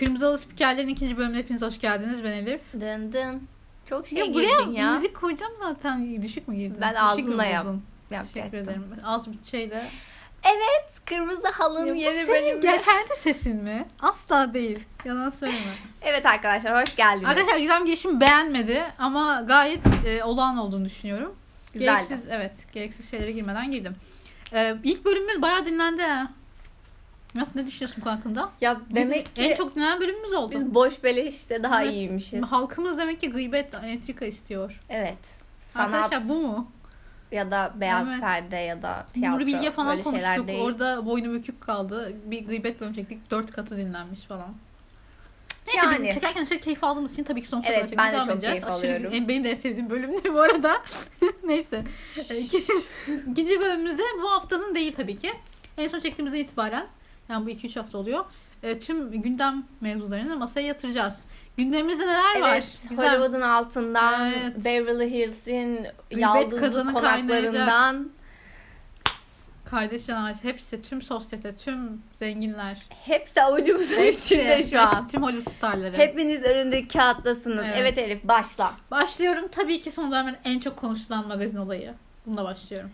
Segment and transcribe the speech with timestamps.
[0.00, 2.24] Kırmızı Halı Spikerlerin ikinci bölümüne hepiniz hoş geldiniz.
[2.24, 2.60] Ben Elif.
[2.72, 3.48] Dın dın.
[3.88, 4.92] Çok şey ya buraya girdin ya.
[4.92, 6.22] müzik koyacağım zaten.
[6.22, 6.76] Düşük mü girdin?
[6.80, 7.66] Ben ağzımla yap-?
[8.10, 8.42] Yapacaktım.
[8.42, 8.84] Teşekkür ederim.
[9.04, 9.86] Alt bütçeyle.
[10.44, 11.06] Evet.
[11.06, 12.82] Kırmızı halının Ya yeni senin bölümü.
[12.82, 13.88] kendi sesin mi?
[14.00, 14.78] Asla değil.
[15.04, 15.60] Yalan söyleme.
[16.02, 17.28] Evet arkadaşlar hoş geldiniz.
[17.28, 21.34] Arkadaşlar Gizem girişimi beğenmedi ama gayet e, olağan olduğunu düşünüyorum.
[21.72, 22.06] Güzeldi.
[22.08, 22.52] Gereksiz, evet.
[22.72, 23.96] Gereksiz şeylere girmeden girdim.
[24.52, 26.30] E, ilk bölümümüz bayağı dinlendi ha.
[27.34, 28.50] Nasıl ne düşünüyorsun bu hakkında?
[28.60, 30.54] Ya demek ki en çok dinlenen bölümümüz oldu.
[30.54, 31.92] biz boş beleşte daha Evet.
[31.94, 32.42] iyiymişiz.
[32.42, 34.80] Halkımız demek ki gıybet entrika istiyor.
[34.88, 35.18] Evet.
[35.72, 36.70] Sanat Arkadaşlar bu mu?
[37.32, 38.20] ya da beyaz Evet.
[38.20, 40.48] perde ya da tiyatro Nuri Bilge falan böyle şeyler konuştuk.
[40.48, 40.60] değil.
[40.60, 42.12] Orada boynu bükük kaldı.
[42.24, 43.30] Bir gıybet bölümü çektik.
[43.30, 44.54] Dört katı dinlenmiş falan.
[45.66, 46.06] Neyse Yani.
[46.06, 48.52] biz çekerken aşırı keyif aldığımız için tabii ki sonsuza Evet, ben de çok edeceğiz.
[48.62, 49.10] keyif Aşırı- alıyorum.
[49.14, 50.76] en- benim de en sevdiğim bölümdü bu arada.
[51.44, 51.84] Neyse.
[52.30, 52.58] E, İki,
[53.30, 55.30] ikinci bölümümüzde bu haftanın değil tabii ki.
[55.78, 56.86] En son çektiğimizden itibaren
[57.30, 58.24] yani bu 2-3 hafta oluyor.
[58.62, 61.18] E, tüm gündem mevzularını masaya yatıracağız.
[61.56, 62.52] Gündemimizde neler var?
[62.52, 63.08] Evet, Güzel.
[63.08, 64.64] Hollywood'un altından, Evet.
[64.64, 68.10] Beverly Hills'in yaldızlı konaklarından
[69.64, 72.78] Kardeş canavar hepsi, tüm sosyete, tüm zenginler.
[73.04, 74.94] hepsi avucumuzun Hepsi, içinde şu an.
[74.94, 75.96] hepsi, tüm Hollywood starları.
[75.96, 77.64] Hepiniz önündeki kağıttasınız.
[77.66, 77.76] Evet.
[77.76, 77.98] Evet.
[77.98, 78.74] Elif başla.
[78.90, 79.48] Başlıyorum.
[79.52, 81.94] Tabii ki son dönemin en çok konuşulan magazin olayı.
[82.26, 82.90] Bununla başlıyorum.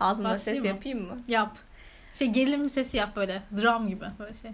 [0.00, 0.66] Ağzımda ses mı?
[0.66, 1.18] yapayım mı?
[1.28, 1.56] Yap.
[2.18, 3.42] Şey gerilim sesi yap böyle.
[3.62, 4.50] Dram gibi böyle şey.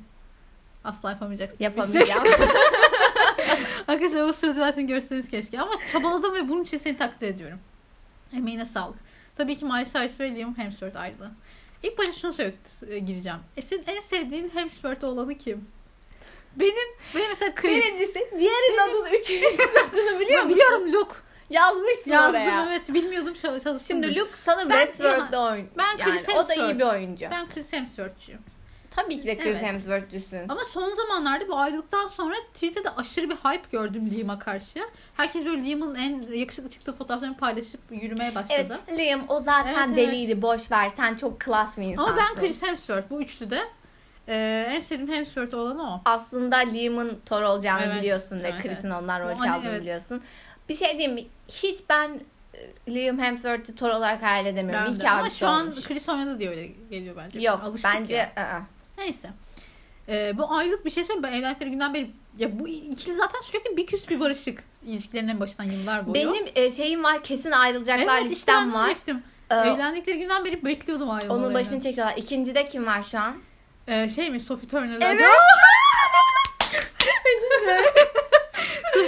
[0.85, 1.57] Asla yapamayacaksın.
[1.61, 2.25] Yapamayacağım.
[3.89, 5.61] Arkadaşlar o sırada ben seni görseniz keşke.
[5.61, 7.59] Ama çabaladım ve bunun için seni takdir ediyorum.
[8.33, 8.99] Emeğine sağlık.
[9.35, 11.31] Tabii ki Miley Cyrus ve Liam Hemsworth ayrılığı.
[11.83, 12.55] İlk başta şunu söyle
[12.89, 13.39] e, gireceğim.
[13.57, 15.69] E senin en sevdiğin Hemsworth olanı kim?
[16.57, 17.85] Benim, benim mesela Chris.
[17.85, 20.51] Birincisi diğerinin adını, üçüncüsünün adını biliyor Ben musun?
[20.51, 21.15] biliyorum Luke.
[21.51, 22.67] Yazmışsın Yazdım oraya.
[22.69, 22.95] evet.
[22.95, 23.81] Bilmiyordum çal- çalıştım.
[23.87, 25.69] Şimdi Luke sana Ben- Westworld'da oyun.
[25.79, 26.71] ben yani Chris o da Hemsworth.
[26.75, 27.27] iyi bir oyuncu.
[27.31, 28.41] Ben Chris Hemsworth'cuyum.
[28.97, 29.63] Tabii ki de Chris Evet.
[29.63, 30.49] Hemsworth'cüsün.
[30.49, 34.81] Ama son zamanlarda bu ayrılıktan sonra Twitter'da aşırı bir hype gördüm Liam'a karşı.
[35.17, 38.81] Herkes böyle Liam'ın en yakışıklı çıktığı fotoğraflarını paylaşıp yürümeye başladı.
[38.89, 42.13] Evet Liam o zaten Evet, deliydi boş ver sen çok klas bir insansın.
[42.13, 43.61] Ama ben Chris Hemsworth bu üçlüde
[44.29, 46.01] e, en sevdiğim Hemsworth olanı o.
[46.05, 49.81] Aslında Liam'ın Thor olacağını Evet, biliyorsun ve evet, Chris'in ondan rol O hani çaldığını evet.
[49.81, 50.23] biliyorsun.
[50.71, 51.25] Bir şey diyeyim mi?
[51.49, 52.21] Hiç ben
[52.55, 54.85] e, Liam Hemsworth'ı Thor olarak hayal edemiyorum.
[54.87, 55.05] Ben İyi de.
[55.05, 55.85] ki Ama şu an olmuş.
[55.87, 57.41] Chris oynadı diye öyle geliyor bence.
[57.41, 58.33] Yok Alıştık bence ya.
[58.39, 58.63] ı-ı.
[58.99, 59.31] Neyse.
[60.09, 61.23] E, bu ayrılık bir şey söyleyeyim.
[61.23, 64.63] Ben evlendikleri günden beri ya bu ikili zaten sürekli bir küs bir barışık.
[64.87, 66.15] İlişkilerinin başından yıllar boyu.
[66.15, 68.85] benim e, şeyim var kesin ayrılacaklar evet, işte listem ben var.
[68.87, 69.23] diyecektim.
[69.51, 71.47] Ee, Evlendikleri günden beri bekliyordum ayrılmalarını.
[71.47, 72.17] onun başını çekiyorlar.
[72.17, 73.35] İkincide kim var şu an?
[73.89, 75.21] Ee, şey mi Sophie Turner'la Evet.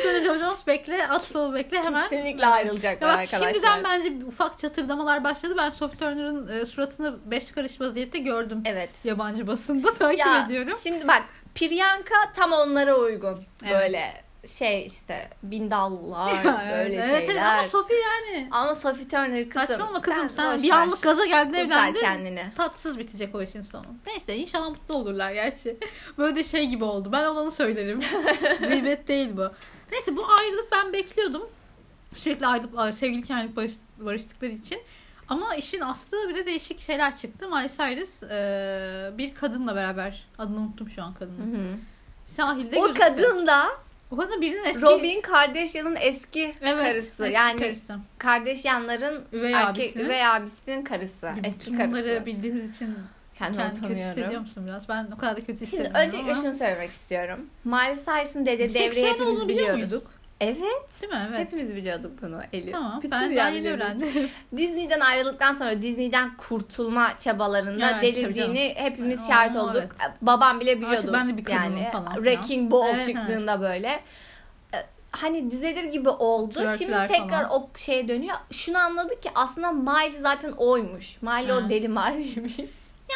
[0.02, 2.08] Turner Joe Jones bekle Atfal'ı bekle hemen.
[2.08, 3.52] Kesinlikle ayrılacaklar Ya bak arkadaşlar.
[3.54, 5.54] şimdiden bence ufak çatırdamalar başladı.
[5.58, 8.62] Ben Sophie Turner'ın e, suratını beş karış vaziyette gördüm.
[8.66, 8.90] Evet.
[9.04, 10.78] Yabancı basında takip Ya ediyorum.
[10.82, 11.22] şimdi bak
[11.54, 13.40] Priyanka tam onlara uygun.
[13.64, 13.74] Evet.
[13.74, 14.22] Böyle
[14.58, 17.42] şey işte bindallar Ya, böyle evet, evet, şeyler.
[17.54, 18.48] ama Sophie yani.
[18.50, 19.66] Ama Sophie Turner kızım.
[19.66, 22.00] Saçma ama kızım sen, boş bir anlık gaza geldin evlendin.
[22.00, 22.44] kendini.
[22.56, 23.84] Tatsız bitecek o işin sonu.
[24.06, 25.76] Neyse inşallah mutlu olurlar gerçi.
[26.18, 27.08] Böyle şey gibi oldu.
[27.12, 28.00] Ben olanı söylerim.
[28.68, 29.50] Gıybet değil bu.
[29.92, 31.42] Neyse bu ayrılık ben bekliyordum.
[32.14, 34.78] Sürekli ayrılıp sevgiliyken ayrılıp barış, barıştıkları için.
[35.28, 37.48] Ama işin aslı bir de değişik şeyler çıktı.
[37.48, 41.54] Miley Cyrus e, bir kadınla beraber adını unuttum şu an kadının.
[41.54, 41.76] Hı hı.
[42.26, 43.00] Sahilde O gözüktü.
[43.00, 43.68] kadın da
[44.10, 47.22] O kadın birinin eski Robin Kardashian'ın eski evet, karısı.
[47.24, 47.96] eski yani karısı.
[48.18, 50.04] Kardashian'ların Üvey erkek abisinin.
[50.04, 51.32] üvey abisinin karısı.
[51.44, 51.92] Eski Bütün karısı.
[51.92, 52.98] bunları bildiğimiz için
[53.42, 54.40] Kendimi kendini kötü hissediyor utanıyorum.
[54.40, 54.88] musun biraz?
[54.88, 56.42] Ben o kadar da kötü Şimdi hissediyorum öncelikle ama.
[56.42, 57.40] şunu söylemek istiyorum.
[57.64, 59.92] Miley Cyrus'ın dedi Biseksüel devreyi hepimiz olduğunu biliyor biliyoruz.
[59.92, 60.10] muyduk?
[60.40, 60.58] Evet.
[61.02, 61.26] Değil mi?
[61.28, 61.38] Evet.
[61.40, 62.72] Hepimiz biliyorduk bunu Elif.
[62.72, 63.00] Tamam.
[63.02, 64.08] Bütün ben daha yeni öğrendim.
[64.56, 69.76] Disney'den ayrıldıktan sonra Disney'den kurtulma çabalarında Evet, tabii delirdiğini hepimiz Aa, şahit olduk.
[69.76, 70.12] evet.
[70.22, 70.96] Babam bile biliyordu.
[70.96, 72.24] Artık ben de bir kadınım yani falan filan.
[72.24, 73.88] Wrecking Ball Evet, çıktığında böyle
[74.74, 74.78] e,
[75.10, 76.48] hani düzelir gibi oldu.
[76.64, 77.50] Twerkler Şimdi tekrar falan.
[77.62, 78.36] o şeye dönüyor.
[78.50, 81.22] Şunu anladık ki aslında Miley zaten oymuş.
[81.22, 82.70] Miley o deli Miley'miş.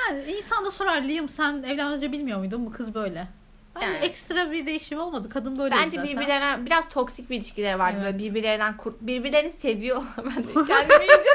[0.09, 3.29] Yani insan da sorar Liam sen evlenmeden önce bilmiyor muydun bu kız böyle?
[3.77, 3.97] Bence Yani.
[3.97, 5.29] ekstra bir değişim olmadı.
[5.29, 6.05] Kadın böyle Bence zaten.
[6.17, 7.99] birbirlerine biraz toksik bir ilişkileri vardı.
[8.03, 8.07] Evet.
[8.15, 10.09] Böyle birbirlerinden kurt, birbirlerini seviyorlar.
[10.25, 11.31] Ben de kendimi iyice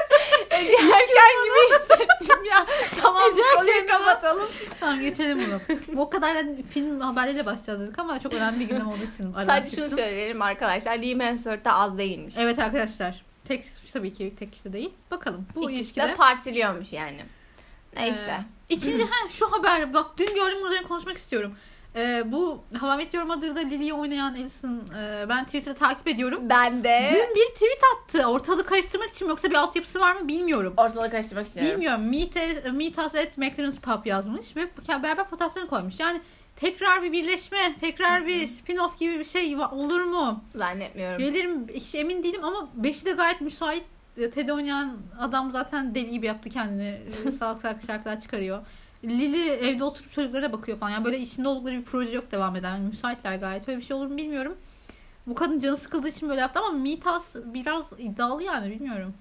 [0.52, 2.66] Ece Erken gibi hissettim ya.
[3.02, 4.50] Tamam Ece konuyu kapatalım.
[4.80, 6.00] Tamam geçelim bunu.
[6.02, 9.34] o kadar da film haberleriyle başlayacağız dedik ama çok önemli bir gündem olduğu için.
[9.46, 10.98] Sadece şunu söyleyelim arkadaşlar.
[10.98, 12.36] Liam Hemsworth de az değilmiş.
[12.38, 13.24] Evet arkadaşlar.
[13.48, 14.90] Tek tabii ki tek kişi değil.
[15.12, 16.08] Bakalım bu İkisi ilişkide.
[16.08, 17.22] de partiliyormuş yani.
[17.96, 18.40] Neyse.
[18.70, 21.56] Ee, ikinci ha şu haber bak dün gördüm üzerine konuşmak istiyorum.
[21.96, 26.40] Ee, bu Hava Met Your Mother'da Lily'yi oynayan Alison e, ben Twitter'da takip ediyorum.
[26.50, 28.26] ben de Dün bir tweet attı.
[28.28, 30.74] Ortalığı karıştırmak için yoksa bir altyapısı var mı bilmiyorum.
[30.78, 31.72] ortalığı karıştırmak istiyorum.
[31.72, 32.10] Bilmiyorum.
[32.10, 32.36] Meet,
[32.74, 34.70] meet us at McLaren's Pub yazmış ve
[35.04, 36.00] beraber fotoğraflarını koymuş.
[36.00, 36.22] Yani
[36.56, 40.44] tekrar bir birleşme, tekrar bir spin-off gibi bir şey olur mu?
[40.56, 41.18] Zannetmiyorum.
[41.18, 43.84] Gelirim hiç emin değilim ama 5'i de gayet müsait.
[44.16, 47.00] Ted oynayan adam zaten deli gibi yaptı kendini.
[47.40, 48.66] Salak salak şarkılar çıkarıyor.
[49.04, 50.92] Lily evde oturup çocuklara bakıyor falan.
[50.92, 52.76] Yani böyle içinde oldukları bir proje yok devam eden.
[52.76, 53.70] Yani müsaitler gayet.
[53.70, 54.58] Öyle bir şey olur mu bilmiyorum.
[55.28, 59.14] Bu kadın canı sıkıldığı için böyle yaptı ama Mitas biraz iddialı yani bilmiyorum.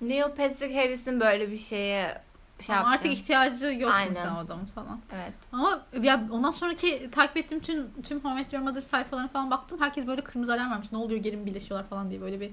[0.00, 2.22] Neil Patrick Harris'in böyle bir şeye
[2.60, 4.12] şey Ama artık ihtiyacı yok Aynen.
[4.12, 5.00] mesela adamın falan.
[5.14, 5.32] Evet.
[5.52, 9.80] Ama ya ondan sonraki takip ettiğim tüm tüm Met Your Mother sayfalarına falan baktım.
[9.80, 10.92] Herkes böyle kırmızı alarm vermiş.
[10.92, 12.50] Ne oluyor geri mi birleşiyorlar falan diye böyle bir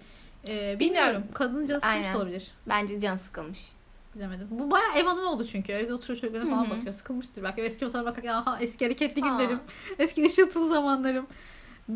[0.48, 1.24] e, bilmiyorum.
[1.34, 2.14] Kadının canı sıkılmış Aynen.
[2.14, 2.52] da olabilir.
[2.68, 3.72] Bence can sıkılmış.
[4.16, 4.48] Bilemedim.
[4.52, 5.72] Bu bayağı ev hanımı oldu çünkü.
[5.72, 6.94] Evde oturuyor çocuklarına falan bakıyor.
[6.94, 7.62] Sıkılmıştır belki.
[7.62, 9.28] Eski fotoğraflara bakarken aha eski hareketli Aa.
[9.28, 9.60] günlerim.
[10.00, 11.28] Eski ışıltılı zamanlarım.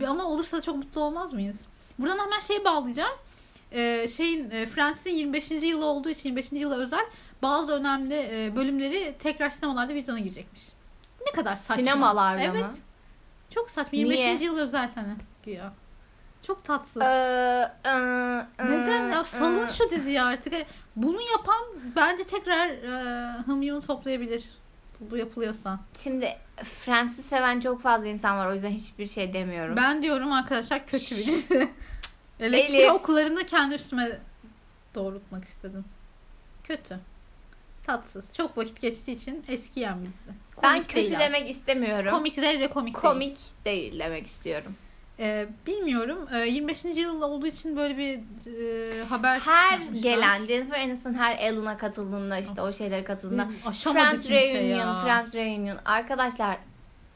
[0.07, 1.67] Ama olursa çok mutlu olmaz mıyız?
[1.99, 3.17] Buradan hemen şey bağlayacağım.
[3.71, 5.51] Ee, şeyin e, Friends'in 25.
[5.51, 6.51] yılı olduğu için 25.
[6.51, 7.05] yıla özel
[7.41, 10.61] bazı önemli e, bölümleri tekrar sinemalarda vizyona girecekmiş.
[11.27, 11.83] Ne kadar saçma.
[11.83, 12.61] Sinemalarda evet.
[12.61, 12.73] mı?
[13.49, 13.97] Çok saçma.
[13.97, 14.19] 25.
[14.19, 14.37] Niye?
[14.41, 15.13] yıl özel hani
[15.45, 15.73] güya.
[16.47, 17.01] Çok tatsız.
[17.01, 19.73] Ee, ıı, Neden ıı, ya salın ıı.
[19.73, 20.53] şu diziyi artık.
[20.53, 20.65] Yani
[20.95, 21.61] Bunu yapan
[21.95, 24.43] bence tekrar e, hımyonu toplayabilir.
[24.99, 25.79] Bu yapılıyorsa.
[26.03, 28.47] Şimdi Friends'i seven çok fazla insan var.
[28.47, 29.75] O yüzden hiçbir şey demiyorum.
[29.75, 31.69] Ben diyorum arkadaşlar kötü bir dizi.
[32.39, 32.91] Eleştiri Elif.
[32.91, 34.19] okullarını kendi üstüme
[34.95, 35.85] doğrultmak istedim.
[36.63, 36.99] Kötü.
[37.85, 38.25] Tatsız.
[38.33, 40.31] Çok vakit geçtiği için eskiyen bir dizi.
[40.55, 42.11] Komik ben kötü değil demek istemiyorum.
[42.11, 43.01] Komik zerre komik, değil.
[43.01, 44.75] Komik değil demek istiyorum.
[45.19, 46.27] Ee, bilmiyorum.
[46.33, 46.85] Ee, 25.
[46.85, 50.03] yıl olduğu için böyle bir e, haber Her yapmışlar.
[50.03, 54.95] gelen Jennifer Aniston her Ellen'a katıldığında işte o şeylere katıldığında Friends Reunion, ya.
[55.03, 55.77] Friends Reunion.
[55.85, 56.57] Arkadaşlar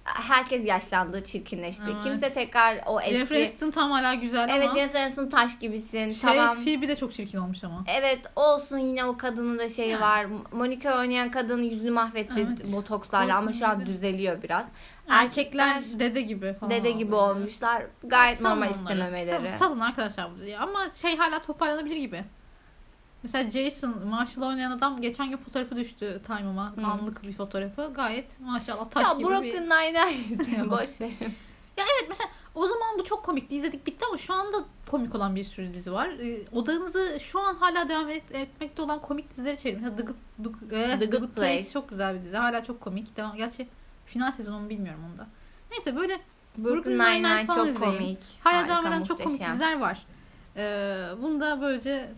[0.05, 1.83] herkes yaşlandı, çirkinleşti.
[1.91, 2.03] Evet.
[2.03, 3.15] Kimse tekrar o eski...
[3.15, 6.09] Jennifer Aniston tam hala güzel Evet ama Jennifer Aniston taş gibisin.
[6.09, 6.55] şey, tamam.
[6.63, 7.83] Phoebe de çok çirkin olmuş ama.
[7.99, 10.01] Evet olsun yine o kadının da şeyi Yani.
[10.01, 10.25] var.
[10.51, 12.73] Monica oynayan kadının yüzünü mahvetti Evet.
[12.73, 13.87] botokslarla ama şu an Korkunç.
[13.87, 14.65] düzeliyor biraz.
[15.09, 16.71] Erkekler dede gibi falan.
[16.71, 17.21] dede gibi böyle.
[17.21, 17.83] olmuşlar.
[18.03, 18.81] Gayet Salın normal onları.
[18.81, 19.35] istememeleri.
[19.47, 20.57] Salın, salın arkadaşlar bu diye.
[20.59, 22.23] Ama şey hala toparlanabilir gibi.
[23.25, 26.73] Mesela Jason, Marshall oynayan adam geçen gün fotoğrafı düştü Time'ıma.
[26.77, 26.85] Hı.
[26.87, 27.91] Anlık bir fotoğrafı.
[27.95, 29.69] Gayet maşallah taş Ya gibi Brooklyn bir...
[29.69, 31.15] Nine-Nine izleyin, boş verin.
[31.77, 33.55] Ya evet mesela o zaman bu çok komikti.
[33.55, 34.57] izledik bitti ama şu anda
[34.91, 36.07] komik olan bir sürü dizi var.
[36.09, 39.81] Ee, odanızı şu an hala devam et, etmekte olan komik dizileri çevirin.
[39.81, 41.69] Mesela The Good, The, eh, The Good Place.
[41.73, 42.37] çok güzel bir dizi.
[42.37, 43.17] Hala çok komik.
[43.17, 43.67] Devam, gerçi
[44.05, 45.27] final sezonu bilmiyorum onda.
[45.71, 46.19] Neyse böyle
[46.57, 47.97] Brooklyn Nine-Nine Nine-Nine çok izleyin.
[47.97, 48.19] komik.
[48.43, 50.05] hala Harika, devam eden çok komik diziler var.
[50.57, 52.09] Ee, bunu da böylece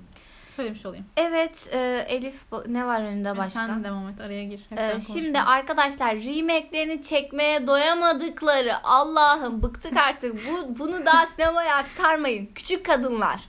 [0.57, 1.05] söylemiş olayım.
[1.17, 2.35] Evet e, Elif
[2.67, 3.65] ne var önünde Yani başka?
[3.67, 4.61] Sen devam et araya gir.
[4.77, 10.35] Ben şimdi arkadaşlar remake'lerini çekmeye doyamadıkları Allah'ım bıktık artık.
[10.49, 12.49] Bu bunu daha sinemaya aktarmayın.
[12.55, 13.41] Küçük kadınlar.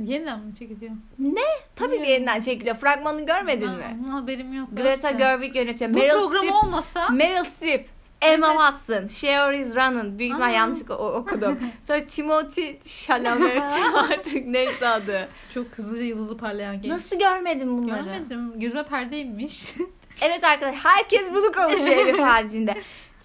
[0.00, 0.92] Yeniden mi çekiliyor?
[1.18, 2.04] Tabii ki Bilmiyorum.
[2.12, 2.76] yeniden çekiliyor.
[2.76, 4.08] Fragmanını görmedin Ben- mi?
[4.08, 4.68] Haberim yok.
[4.72, 5.10] Greta.
[5.10, 5.94] Gerwig yönetiyor.
[5.94, 7.88] Bu Meryl program Streep, olmasa Meryl Streep,
[8.22, 8.58] Emma Evet.
[8.60, 10.18] Watson, Cher is Running.
[10.18, 11.58] Büyük ihtimal yanlışlıkla okudum.
[11.86, 13.62] Sonra Timothy Chalamet
[14.10, 15.28] artık neyse adı.
[15.54, 16.92] çok hızlıca yıldızı parlayan genç.
[16.92, 18.04] Nasıl görmedin bunları?
[18.04, 18.60] Görmedim.
[18.60, 19.74] Gözüme perde inmiş.
[20.20, 22.70] Evet arkadaşlar herkes bunu konuşuyor Elif haricinde.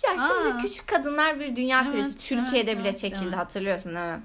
[0.03, 0.57] Ya şimdi Aa.
[0.61, 2.17] küçük kadınlar bir dünya Evet, kulesi.
[2.17, 3.37] Türkiye'de evet, bile evet, çekildi evet.
[3.37, 4.21] hatırlıyorsun değil mi?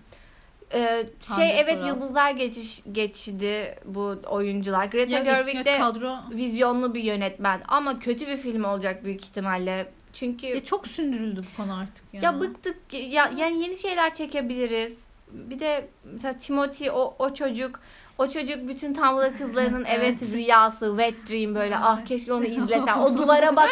[0.74, 1.88] Ee, Hande şey evet Soral.
[1.88, 4.86] yıldızlar geçiş geçti bu oyuncular.
[4.86, 9.86] Greta Ya, Gerwig de kadro vizyonlu bir yönetmen ama kötü bir film olacak büyük ihtimalle.
[10.18, 12.20] Çünkü ya çok sündürüldü bu konu artık ya.
[12.22, 14.96] ya bıktık ya yani yeni şeyler çekebiliriz.
[15.30, 17.80] Bir de mesela Timothy o, o çocuk
[18.18, 20.22] o çocuk bütün Tumblr kızlarının evet.
[20.32, 22.98] Rüyası, wet dream böyle ah keşke onu izlesen.
[22.98, 23.68] O duvara bak.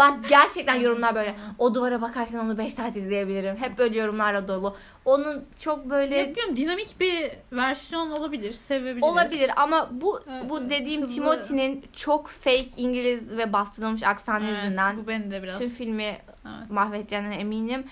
[0.00, 1.34] bak gerçekten yorumlar böyle.
[1.58, 3.56] O duvara bakarken onu 5 saat izleyebilirim.
[3.56, 4.76] Hep böyle yorumlarla dolu.
[5.04, 8.52] Onun çok böyle Ya bilmiyorum dinamik bir versiyon olabilir.
[8.52, 9.02] Sevebiliriz.
[9.02, 11.14] olabilir ama bu Evet, bu dediğim Hızlı.
[11.14, 15.58] Timothy'nin çok fake İngiliz ve bastırılmış aksanı Evet, yüzünden bu beni de biraz.
[15.58, 16.70] tüm filmi Evet.
[16.70, 17.84] mahvedeceğine eminim.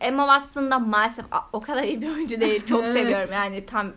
[0.00, 2.66] Emma Watson da maalesef o kadar iyi bir oyuncu değil.
[2.66, 2.92] Çok Evet.
[2.92, 3.28] seviyorum.
[3.32, 3.92] Yani tam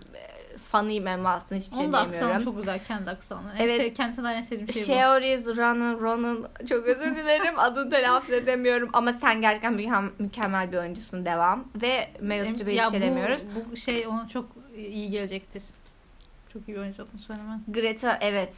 [0.74, 1.56] fanıyım Emma Watson.
[1.56, 2.44] Hiçbir şey Onun da aksanı diyemiyorum.
[2.46, 2.84] çok güzel.
[2.84, 3.54] Kendi aksanı.
[3.60, 3.80] Evet.
[3.80, 4.86] En sev, kendisinden en sevdiğim şey bu.
[4.86, 7.60] Sheoris, Ronan, Ronan çok özür dilerim.
[7.60, 8.90] Adını telaffuz edemiyorum.
[8.94, 9.74] Ama sen gerçekten
[10.20, 11.26] mükemmel, bir oyuncusun.
[11.26, 11.66] Devam.
[11.82, 13.72] Ve Meryl Streep'e hiç şey bu-.
[13.72, 15.64] Bu şey ona çok iyi gelecektir.
[16.54, 17.62] Çok iyi oyuncu olduğunu söylemem.
[17.68, 18.54] Greta evet.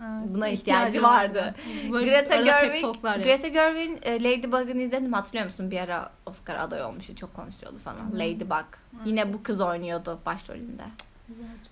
[0.00, 1.54] Evet, Buna ihtiyacı vardı.
[1.92, 2.84] Böyle Greta Gerwig.
[3.02, 5.16] Greta Gerwig'in e, Ladybug'ını izledin mi?
[5.16, 5.70] Hatırlıyor musun?
[5.70, 7.16] Bir ara Oscar aday olmuştu.
[7.16, 8.12] Çok konuşuyordu falan.
[8.12, 8.18] Hı.
[8.18, 8.64] Ladybug.
[9.04, 10.82] Yine bu kız oynuyordu başrolünde.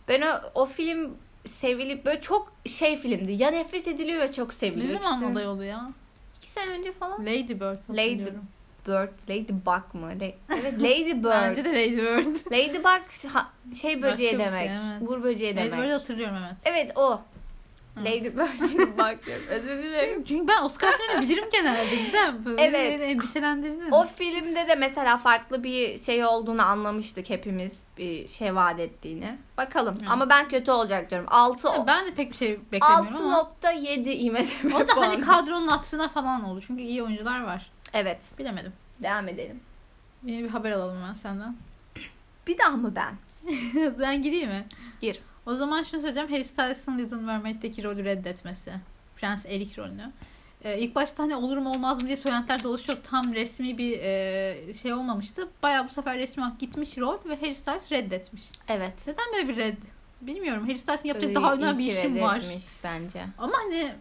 [0.08, 1.16] Ben o, o film
[1.60, 3.32] sevilip böyle çok şey filmdi.
[3.32, 5.00] Ya nefret ediliyor ya çok Ne seviliyor.
[5.02, 5.90] zaman İkisi- aday oldu ya?
[6.38, 7.20] İki sene önce falan.
[7.26, 8.44] Lady Bird hatırlıyorum.
[8.86, 10.06] Bird, Ladybug mı?
[10.20, 11.24] La- evet Lady Bird.
[11.24, 12.52] Bence de Lady Bird.
[12.52, 13.10] Ladybug
[13.80, 14.68] şey böceği Başka bir demek.
[14.68, 15.08] şey, evet.
[15.08, 15.84] Uğur böceği Lady demek.
[15.84, 16.54] Bird'ü hatırlıyorum evet.
[16.64, 17.20] Evet o.
[17.96, 19.44] Lady Bird'e bakıyorum.
[19.48, 20.24] Özür dilerim.
[20.24, 21.96] Çünkü ben Oscar filmlerini bilirim genelde.
[21.96, 22.34] Güzel.
[22.58, 23.00] Evet.
[23.00, 23.90] Beni endişelendirdin.
[23.90, 27.72] O filmde de mesela farklı bir şey olduğunu anlamıştık hepimiz.
[27.98, 29.38] Bir şey vaat ettiğini.
[29.56, 29.96] Bakalım.
[30.00, 30.10] Evet.
[30.10, 31.26] Ama ben kötü olacak diyorum.
[31.30, 33.50] 6 Ya Ben de pek bir şey beklemiyorum ama.
[33.62, 36.60] 6.7 IMDb O da hani kadronun hatırına falan oldu.
[36.66, 37.70] Çünkü iyi oyuncular var.
[37.92, 38.18] Evet.
[38.38, 38.72] Bilemedim.
[39.02, 39.60] Devam edelim.
[40.24, 41.56] Yeni bir haber alalım ben senden.
[42.46, 43.14] Bir daha mı ben?
[43.98, 44.66] ben gireyim mi?
[45.00, 45.20] Gir.
[45.46, 46.30] O zaman şunu söyleyeceğim.
[46.30, 48.72] Harry Styles'ın Little Mermaid'deki rolü reddetmesi.
[49.16, 50.12] Prens Eric rolünü.
[50.64, 52.98] Ee, ilk başta hani olur mu olmaz mı diye söylentiler dolaşıyor.
[53.10, 55.48] Tam resmi bir e, şey olmamıştı.
[55.62, 58.42] Baya bu sefer resmi olarak gitmiş rol ve Harry Styles reddetmiş.
[58.68, 58.92] Evet.
[59.06, 59.76] Neden böyle bir red?
[60.20, 60.62] Bilmiyorum.
[60.68, 62.42] Harry Styles'ın yapacak daha önemli bir işim var.
[62.84, 63.24] bence.
[63.38, 63.92] Ama hani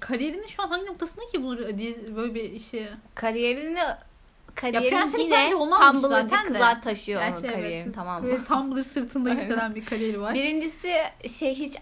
[0.00, 1.56] kariyerinin şu an hangi noktasında ki bu
[2.16, 2.88] böyle bir işi?
[3.14, 3.80] Kariyerini
[4.62, 7.54] Ya kariyerini prenslik yine Tumblr'cı kızlar taşıyor onun Gerçi evet.
[7.54, 8.28] kariyerini tamam mı?
[8.28, 10.34] Böyle Tumblr sırtında yükselen bir kariyeri var.
[10.34, 10.92] Birincisi
[11.28, 11.74] şey hiç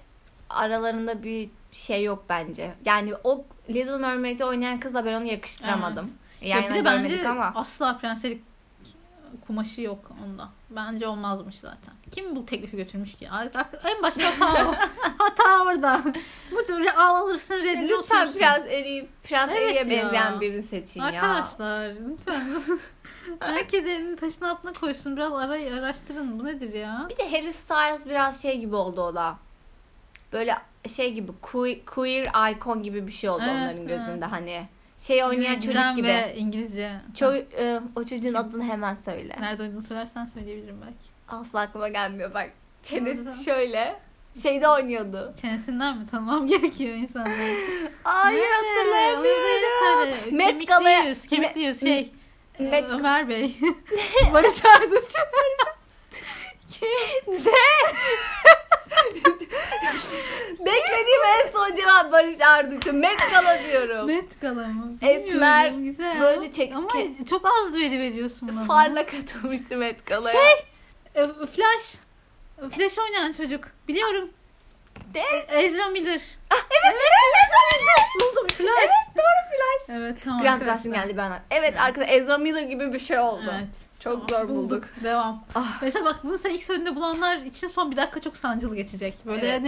[0.50, 2.74] aralarında bir şey yok bence.
[2.84, 6.10] Yani o Little Mermaid'i oynayan kızla ben onu yakıştıramadım.
[6.40, 7.52] Ya Yan bir yana de görmedik bence ama.
[7.54, 8.42] asla prenslik
[9.46, 10.48] kumaşı yok onda.
[10.70, 11.94] Bence olmazmış zaten.
[12.10, 13.28] Kim bu teklifi götürmüş ki?
[13.84, 14.74] En başta hata o.
[15.18, 16.00] hata orada.
[16.52, 18.32] Bu tür al alırsın reddini Lütfen.
[18.32, 21.06] Prens Eri, Prens Evet Eri'ye benzeyen birini seçin ya.
[21.06, 22.42] Arkadaşlar lütfen.
[23.40, 25.16] Herkes elini taşın altına koysun.
[25.16, 26.38] Biraz arayı araştırın.
[26.38, 27.06] Bu nedir ya?
[27.10, 29.36] Bir de Harry Styles biraz şey gibi oldu o da.
[30.32, 30.56] Böyle
[30.88, 33.88] şey gibi queer, queer icon gibi bir şey oldu Evet, onların evet.
[33.88, 34.68] gözünde hani.
[35.06, 36.08] Şey oynayan çocuk Gizem gibi.
[36.08, 36.92] ve İngilizce.
[37.14, 39.36] Ço- e, o çocuğun adını hemen söyle.
[39.40, 41.04] Nerede oynadığını söylersen söyleyebilirim belki.
[41.28, 42.50] Asla aklıma gelmiyor bak.
[42.82, 43.96] Çenesi şöyle.
[44.42, 45.34] Şeyde oynuyordu.
[45.40, 47.56] Çenesinden mi tanımam gerekiyor insanları?
[48.02, 49.66] Hayır Nerede?
[49.80, 50.30] söyle.
[50.36, 51.26] Met Kemikli Gala'ya- yüz.
[51.26, 52.12] Kemikli yüz şey.
[52.58, 53.56] e, Met- Ömer Bey.
[54.32, 55.04] Barış Arduç.
[56.80, 57.44] Kim?
[60.60, 62.96] Beklediğim en son cevap Barış Arduç'un.
[62.96, 64.06] Met Gala diyorum.
[64.06, 64.92] Met Gala mı?
[65.02, 65.24] Esmer,
[65.72, 66.20] Bilmiyorum, Güzel.
[66.20, 68.64] böyle çek- Ama ke- çok az veri veriyorsun bana.
[68.64, 70.32] Farla katılmıştı Met Gala'ya.
[70.32, 70.52] Şey.
[71.22, 71.94] e, Flash.
[72.76, 73.64] Flash oynayan çocuk.
[73.88, 74.30] Biliyorum.
[75.14, 75.22] De.
[75.48, 76.20] Ezra Miller.
[76.50, 78.68] Ah, evet, evet, Buldum Flash.
[78.78, 79.98] Evet doğru Flash.
[79.98, 80.42] Evet tamam.
[80.42, 80.74] Grant arkadaşlar.
[80.74, 81.42] Gustin geldi bana.
[81.50, 83.54] Evet arkadaşlar Ezra Miller gibi bir şey oldu.
[83.54, 83.68] Evet.
[84.04, 84.84] Çok zor bulduk.
[85.04, 85.44] Devam.
[85.54, 85.82] Ah.
[85.82, 89.14] Mesela bak bunu sen ilk söylediğinde bulanlar için son bir dakika çok sancılı geçecek.
[89.26, 89.60] Böyle Evet.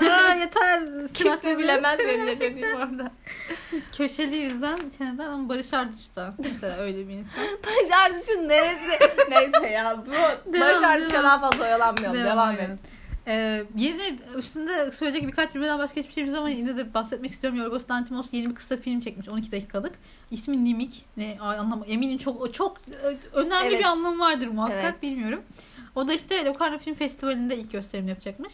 [0.00, 0.82] hani aa yeter.
[1.14, 3.10] Kimse bilemez benim ne dediğimi orada.
[3.96, 7.44] Köşeli yüzden çeneden ama Barış Arduç da mesela öyle bir insan.
[7.66, 8.98] Barış Arduç'un neresi?
[9.30, 10.12] Neyse ya bu
[10.52, 11.24] Devam, Barış Arduç'a devam.
[11.24, 12.24] daha fazla oyalanmayalım.
[12.24, 12.70] Devam, evet.
[12.70, 12.91] et.
[13.26, 17.58] Ee, yeni üstünde söyleyecek birkaç cümleden başka hiçbir şeyimiz ama yine de bahsetmek istiyorum.
[17.58, 19.92] Yorgos Lanthimos yeni bir kısa film çekmiş 12 dakikalık.
[20.30, 21.04] İsmi Nimik.
[21.16, 23.78] Ne ay, anlamı eminim çok çok e, önemli Evet.
[23.80, 25.02] bir anlamı vardır muhakkak Evet.
[25.02, 25.42] bilmiyorum.
[25.94, 28.52] O da işte Locarno Film Festivali'nde ilk gösterim yapacakmış.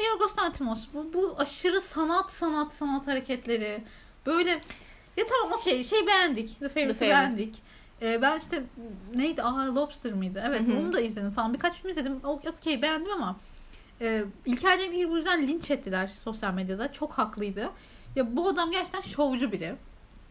[0.00, 3.84] Ve Yorgos Lanthimos bu, bu aşırı sanat sanat sanat hareketleri
[4.26, 4.50] böyle
[5.16, 6.60] ya tamam okey şey beğendik.
[6.60, 7.00] The Favourite.
[7.00, 7.54] beğendik.
[8.02, 8.62] Ee, ben işte
[9.14, 9.42] neydi?
[9.42, 10.42] Aa Lobster mıydı?
[10.46, 10.76] Evet Hı hı.
[10.76, 11.54] onu da izledim falan.
[11.54, 12.20] Birkaç film izledim.
[12.24, 13.36] Okey beğendim ama
[14.00, 16.92] e, İlker Cenk'i bu yüzden linç ettiler sosyal medyada.
[16.92, 17.70] Çok haklıydı.
[18.16, 19.74] Ya bu adam gerçekten şovcu biri.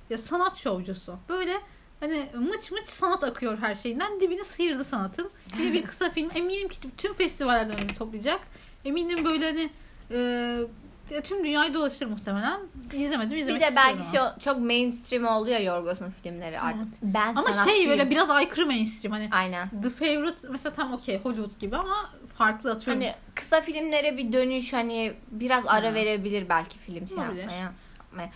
[0.10, 1.16] Ya sanat şovcusu.
[1.30, 1.54] Böyle
[2.00, 4.20] hani mıç mıç sanat akıyor her şeyinden.
[4.20, 5.30] Dibini sıyırdı sanatın.
[5.60, 6.30] Bir de bir kısa film.
[6.36, 8.40] Eminim ki tüm festivallerden önünü toplayacak.
[8.86, 9.70] Eminim böyle hani
[10.12, 12.60] e, tüm dünyayı dolaşır muhtemelen.
[12.94, 16.82] İzlemedim Bir izlemek de belki şu, çok mainstream oldu ya Yorgos'un filmleri artık.
[16.82, 16.98] Evet.
[17.02, 17.40] Ben ama.
[17.40, 17.90] Ama şey sanatçıyım.
[17.90, 19.14] böyle biraz aykırı mainstream.
[19.14, 19.70] Hani Aynen.
[19.84, 23.02] The Favorite mesela tam okey Hollywood gibi ama farklı atıyorum.
[23.02, 25.94] Hani kısa filmlere bir dönüş hani biraz ara Ha.
[25.94, 27.40] verebilir belki film şey Olabilir.
[27.42, 27.74] yapmaya.
[28.04, 28.30] yapmaya.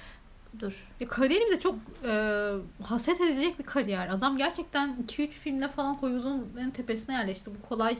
[0.59, 0.87] Dur.
[0.99, 1.75] Ya kariyeri bir de çok
[2.07, 2.51] e,
[2.83, 4.07] haset edilecek bir kariyer.
[4.09, 7.51] Adam gerçekten 2-3 filmle falan Hollywood'un en tepesine yerleşti.
[7.63, 7.97] Bu kolay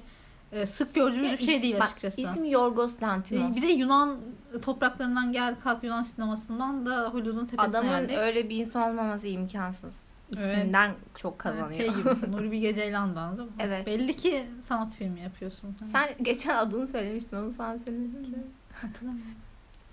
[0.51, 2.21] e, sık gördüğümüz bir şey İs- değil bak, açıkçası.
[2.21, 3.55] İsmi Yorgos E, Lanthimos.
[3.55, 4.17] bir de Yunan
[4.61, 8.17] topraklarından gel kalk Yunan sinemasından da Hollywood'un tepesine Adamın yerleş.
[8.17, 9.93] öyle bir insan olmaması imkansız.
[10.37, 10.57] Evet.
[10.57, 11.73] İsimden çok Evet, kazanıyor.
[11.73, 13.55] Şey gibi Nuri Bilge Ceylan'dan değil mi?
[13.59, 13.85] Evet.
[13.87, 15.75] Belli ki sanat filmi yapıyorsun.
[15.91, 18.43] Sen geçen adını söylemiştin onu sana söyledim.
[18.73, 19.31] Hatırlamıyorum.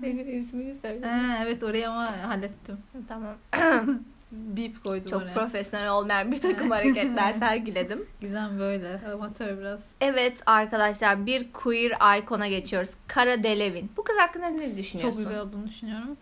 [0.01, 1.37] Senin ismini Ee, söylemiştim.
[1.43, 2.79] evet orayı ama hallettim.
[3.09, 3.35] Tamam.
[4.33, 5.35] Beep koydum Çok oraya.
[5.35, 8.07] profesyonel olmayan bir takım hareketler sergiledim.
[8.21, 9.01] Gizem böyle.
[9.13, 9.81] Amatör biraz.
[10.01, 12.91] Evet arkadaşlar bir queer ikon'a geçiyoruz.
[13.07, 13.91] Kara Delevin.
[13.97, 15.17] Bu kız hakkında ne düşünüyorsun?
[15.17, 16.17] Çok güzel olduğunu düşünüyorum.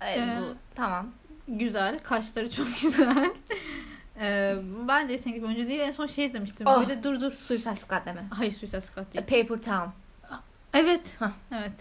[0.00, 1.06] Evet, Ee, bu, tamam.
[1.58, 1.98] Güzel.
[1.98, 3.30] Kaşları çok güzel.
[4.20, 4.56] Ee,
[4.88, 5.80] bence yetenekli bir oyuncu değil.
[5.80, 6.66] En son şey izlemiştim.
[6.66, 6.80] Oh.
[6.80, 7.32] Böyle dur dur.
[7.32, 8.24] Suicide Squad deme.
[8.30, 9.24] Hayır Suicide Squad A değil.
[9.46, 9.90] Paper Town.
[10.74, 11.16] Evet.
[11.18, 11.30] Hah.
[11.52, 11.72] Evet.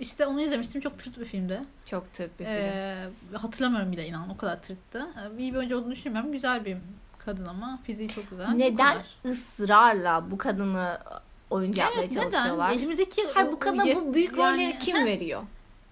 [0.00, 0.80] İşte onu izlemiştim.
[0.80, 1.60] Çok tırt bir filmdi.
[1.86, 2.54] Çok tırt bir film.
[2.54, 4.30] Ee, hatırlamıyorum bile inan.
[4.30, 5.06] O kadar tırttı.
[5.38, 6.32] Ee, iyi bir oyuncu olduğunu düşünmüyorum.
[6.32, 6.76] Güzel bir
[7.18, 8.48] kadın ama fiziği çok güzel.
[8.48, 10.98] Neden ısrarla bu kadını
[11.50, 12.30] oyuncu yapmaya Evet neden?
[12.30, 12.70] çalışıyorlar?
[12.70, 15.40] Elimizdeki Hayır bu kadına bu büyük yani- rolleri kim Heh, veriyor?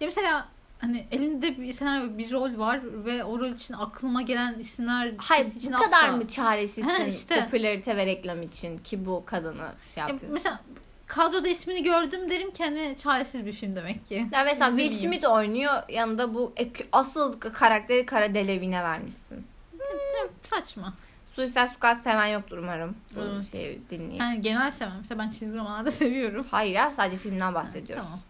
[0.01, 0.49] Ya mesela
[0.83, 5.47] hani elinde bir senaryo bir rol var ve o rol için aklıma gelen isimler Hayır
[5.47, 7.45] için bu kadar asla- mı çaresizsin Ha, işte.
[7.45, 10.33] popülarite ve reklam için ki bu kadını şey Ya yapıyor.
[10.33, 10.61] mesela
[11.07, 14.27] kadroda ismini gördüm derim ki hani çaresiz bir film demek ki.
[14.33, 14.99] Ya mesela Will.
[14.99, 16.53] Smith oynuyor yanında bu
[16.93, 19.47] asıl karakteri Kara Deleving'e vermişsin.
[19.81, 20.95] Ya, Saçma.
[21.37, 22.97] Suicide Squad seven yoktur umarım.
[23.17, 23.51] Evet.
[23.53, 24.21] şeyi dinleyip.
[24.21, 24.97] Yani genel sevmem.
[25.01, 26.47] Mesela ben çizgi romanlarda seviyorum.
[26.51, 28.05] Hayır ya sadece filmden bahsediyoruz.
[28.05, 28.21] Tamam.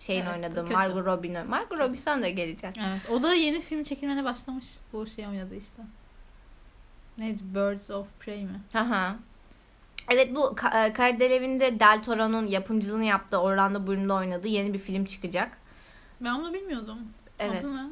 [0.00, 0.72] Şeyin Evet, oynadığı kötü.
[0.72, 1.46] Margot Robbie'nin.
[1.50, 2.76] Margot Robbie'den de geleceğiz.
[2.78, 3.10] Evet.
[3.10, 4.64] O da yeni film çekilmene başlamış.
[4.92, 5.82] Bu şey oynadı işte.
[7.18, 7.38] Neydi?
[7.54, 8.60] Birds of Prey mi?
[8.74, 9.16] Aha.
[10.10, 15.04] Evet bu e, Kara Deleving'de Del Toro'nun yapımcılığını yaptığı Orlando Bloom'da oynadığı yeni bir film
[15.04, 15.58] çıkacak.
[16.20, 16.98] Ben onu bilmiyordum.
[17.38, 17.64] Evet.
[17.64, 17.86] Adı ne?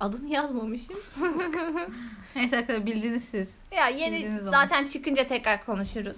[0.00, 0.96] Adını yazmamışım.
[2.36, 3.54] Neyse arkadaşlar bildiğiniz siz.
[3.76, 4.50] ya yeni Bildiğiniz zaman.
[4.62, 6.16] zaten çıkınca tekrar konuşuruz.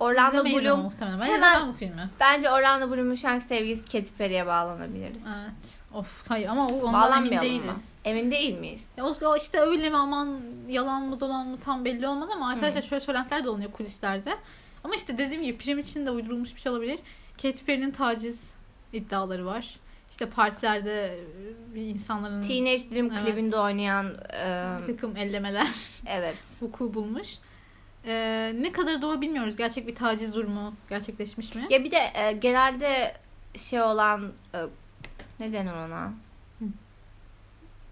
[0.00, 1.20] Orlando Bloom muhtemelen.
[1.20, 2.10] Ben Hemen- bu filmi.
[2.20, 5.22] bence Orlando Bloom'un şu anki sevgilisi Katy Perry'e bağlanabiliriz.
[5.26, 5.78] Evet.
[5.94, 7.42] Of hayır ama o- ondan emin Bağlanmayalım mı?
[7.42, 7.84] değiliz.
[8.04, 8.84] Emin değil miyiz?
[8.96, 12.82] Ya o, işte öyle mi aman yalan mı dolan mı tam belli olmadı ama arkadaşlar
[12.82, 14.36] şöyle söylentiler de oluyor kulislerde.
[14.84, 16.98] Ama işte dediğim gibi prim için de uydurulmuş bir şey olabilir.
[17.42, 18.40] Katy Perry'nin taciz
[18.92, 19.76] iddiaları var.
[20.10, 21.18] İşte partilerde
[21.74, 23.24] e, insanların Teenage Dream Evet.
[23.24, 25.68] klibinde oynayan e, bir takım ellemeler
[26.06, 26.36] evet.
[26.62, 27.28] vuku bulmuş.
[28.06, 29.56] Ee, ne kadar doğru bilmiyoruz.
[29.56, 31.66] Gerçek bir taciz durumu gerçekleşmiş mi?
[31.70, 33.14] Ya bir de e, genelde
[33.56, 34.58] şey olan e,
[35.40, 36.12] ne denir ona?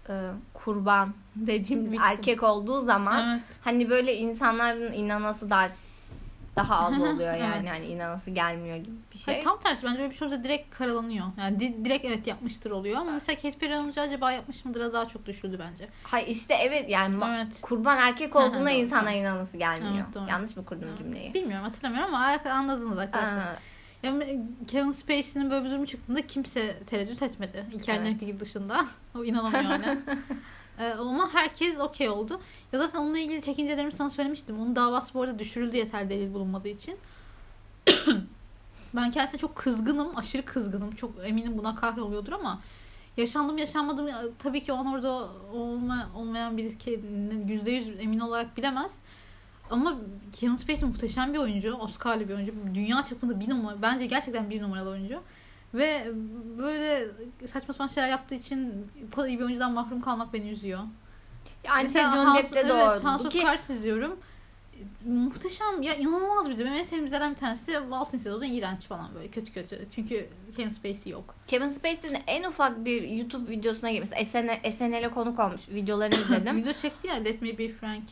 [0.09, 0.13] E,
[0.53, 1.97] kurban Victim.
[2.01, 3.41] erkek olduğu zaman Evet.
[3.63, 5.69] hani böyle insanların inanası daha
[6.55, 7.53] daha az oluyor yani.
[7.63, 7.69] evet.
[7.69, 9.33] Hani inanası gelmiyor gibi bir şey.
[9.33, 11.25] Hayır, tam tersi bence böyle bir şey olursa direkt karalanıyor.
[11.37, 15.07] Yani di- direkt evet yapmıştır oluyor ama mesela Katy Perry olunca acaba yapmış mıdır daha
[15.07, 15.87] çok düşürdü bence.
[16.03, 17.61] Hayır işte evet yani Evet.
[17.61, 19.19] kurban erkek insanlara doğru.
[19.19, 19.93] inanası gelmiyor.
[20.05, 20.29] Evet, doğru.
[20.29, 21.33] Yanlış mı kurdum cümleyi?
[21.33, 23.37] Bilmiyorum hatırlamıyorum ama anladınız arkadaşlar.
[23.37, 23.55] Aa,
[24.03, 27.65] Yani Kevin Spacey'nin böyle bir durumu çıktığında kimse tereddüt etmedi.
[27.73, 28.05] İlker Evet.
[28.07, 28.85] Cenk'teki dışında.
[29.17, 29.97] o inanamıyor hala.
[30.79, 32.41] Ee, ama herkes okey oldu.
[32.71, 34.59] Ya zaten onunla ilgili çekincelerimi sana söylemiştim.
[34.59, 36.97] Onun davası bu arada düşürüldü yeter delil bulunmadığı için.
[38.93, 40.17] ben kendisine çok kızgınım.
[40.17, 40.95] Aşırı kızgınım.
[40.95, 42.61] Çok eminim buna kahroluyordur ama
[43.17, 44.09] yaşandım yaşanmadım
[44.39, 46.63] tabii ki on orada olma, olmayan bir
[47.47, 48.91] yüzde yüz emin olarak bilemez.
[49.69, 49.97] Ama
[50.33, 51.73] Kevin Spacey muhteşem bir oyuncu.
[51.73, 52.53] Oscar'lı bir oyuncu.
[52.75, 53.81] Dünya çapında bir numara.
[53.81, 55.21] Bence gerçekten bir numaralı oyuncu.
[55.73, 56.07] Ve
[56.57, 57.07] böyle
[57.47, 60.79] saçma sapan şeyler yaptığı için bu kadar iyi bir oyuncudan mahrum kalmak beni üzüyor.
[61.63, 63.03] Yani Mesela John House- Depp'te de evet.
[63.03, 64.19] House of Cards izliyorum.
[65.05, 66.59] Muhteşem ya inanılmaz bir.
[66.59, 69.85] Benim en sevdiğim dizilerden bir tanesi Altın sezonu iğrenç falan böyle kötü kötü.
[69.95, 71.35] Çünkü Kevin Spacey yok.
[71.47, 74.09] Kevin Spacey'nin en ufak bir YouTube videosuna girmiş.
[74.09, 75.61] SN, SNL'e konuk olmuş.
[75.69, 76.57] Videolarını izledim.
[76.61, 78.03] Video çekti ya Let Me Be Frank.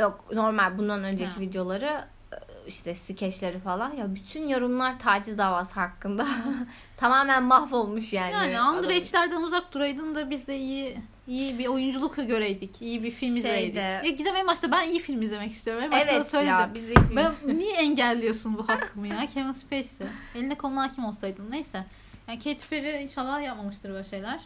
[0.00, 1.40] Yok normal bundan önceki Ha.
[1.40, 2.04] videoları
[2.66, 6.26] işte skeçleri falan ya bütün yorumlar taciz davası hakkında
[6.96, 8.32] tamamen mahvolmuş yani.
[8.32, 8.76] Yani Adam.
[8.78, 10.96] underage'lerden uzak duraydın da biz de iyi
[11.26, 12.82] iyi bir oyunculuk göreydik.
[12.82, 13.74] iyi bir film izleydik.
[13.74, 15.82] Şeyde- Ya Gizem en başta ben iyi film izlemek istiyorum.
[15.84, 16.52] En başta Evet söyledim.
[16.54, 19.26] ya bizi Ben, niye engelliyorsun bu hakkımı ya?
[19.34, 20.06] Kevin Spacey.
[20.34, 21.50] Eline koluna hakim olsaydın.
[21.50, 21.84] Neyse.
[22.28, 24.40] Yani Katy Perry inşallah yapmamıştır böyle şeyler.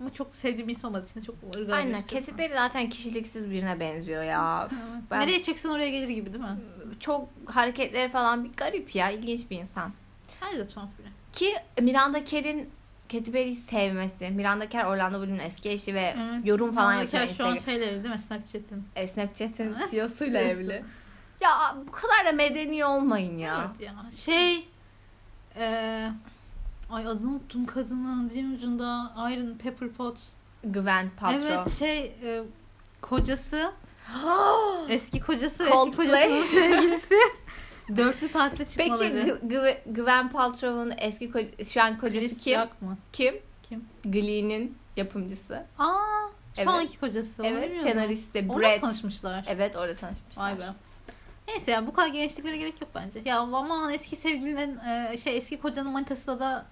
[0.00, 2.02] Ama çok sevdiğim insan olmadığı için de çok ırgar Aynen.
[2.02, 4.68] Katy Perry zaten kişiliksiz birine benziyor ya.
[5.10, 6.56] Ben- Nereye çeksen oraya gelir gibi değil mi?
[7.00, 9.92] Çok hareketleri falan bir garip ya ilginç bir insan.
[10.42, 11.06] Bence de tuhaf biri.
[11.32, 12.70] Ki Miranda Kerr'in
[13.12, 14.30] Katy Perry'yi sevmesi.
[14.30, 16.46] Miranda Kerr Orlando Bloom'un eski eşi ve Evet.
[16.46, 17.26] yorum falan Miranda yapıyor.
[17.26, 18.20] Kerr şu an şeyle evli değil mi?
[18.20, 18.84] Snapchat'in.
[18.96, 19.76] E, Snapchat'in.
[19.90, 20.60] CEO'suyla CEO'su.
[20.62, 20.84] evli.
[21.40, 23.70] Ya bu kadar da medeni olmayın ya.
[23.80, 24.10] Evet ya.
[24.16, 24.68] Şey
[25.56, 26.10] eee
[26.90, 30.22] ay adını unuttum kadının dilin ucunda Iron Pepper Potts.
[30.64, 31.48] Gwen Paltrow.
[31.54, 32.42] Evet şey e,
[33.00, 33.72] kocası
[34.88, 36.06] eski kocası eski Coldplay.
[36.06, 37.14] kocasının sevgilisi
[37.96, 39.38] dörtlü tatile Peki çıkmaları.
[39.42, 42.60] G- G- Gwen Paltrow'un eski ko- şu an kocası Chris kim?
[42.60, 42.98] Rock mı?
[43.12, 43.34] Kim?
[43.68, 43.84] Kim?
[44.04, 45.54] Glee'nin yapımcısı.
[45.78, 45.94] Aa,
[46.54, 46.68] şu Evet.
[46.68, 47.46] anki kocası.
[47.46, 48.80] Evet, senaristi Orada Brett.
[48.80, 49.44] tanışmışlar.
[49.48, 50.42] Evet, orada tanışmışlar.
[50.44, 50.64] Vay be.
[51.48, 53.20] Neyse ya bu kadar gençliklere gerek yok bence.
[53.24, 56.66] Ya aman eski sevgilinin e, şey eski kocanın manitasıyla da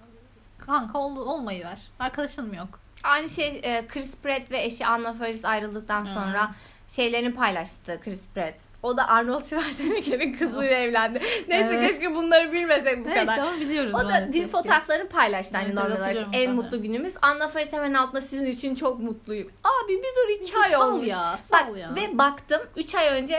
[0.69, 1.79] kanka ol, olmayı ver.
[1.99, 2.81] Arkadaşın mı yok?
[3.03, 6.15] Aynı şey e, Chris Pratt ve eşi Anna Faris ayrıldıktan Hmm.
[6.15, 6.51] sonra
[6.89, 8.55] şeylerini paylaştı Chris Pratt.
[8.83, 11.21] O da Arnold Schwarzenegger'in kızıyla evlendi.
[11.49, 11.91] Neyse Evet.
[11.91, 13.39] keşke bunları bilmesek bu Neyse kadar.
[13.39, 13.95] ama biliyoruz.
[13.95, 14.49] O da ki.
[14.49, 16.27] fotoğraflarını paylaştı hani Evet, normal olarak.
[16.33, 16.57] En tabii.
[16.57, 17.15] mutlu günümüz.
[17.23, 19.51] Anna Faris hemen altında sizin için çok mutluyum.
[19.65, 21.09] Abi bir dur iki ay Sal olmuş.
[21.09, 21.95] ya, Bak sal ya.
[21.95, 23.35] ve baktım 3 ay önce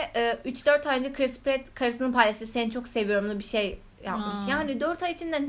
[0.45, 4.37] 3-4 ay önce Chris Pratt karısını paylaşıp seni çok seviyorumlu bir şey yapmış.
[4.47, 4.51] Aa.
[4.51, 5.41] Yani 4 ay içinde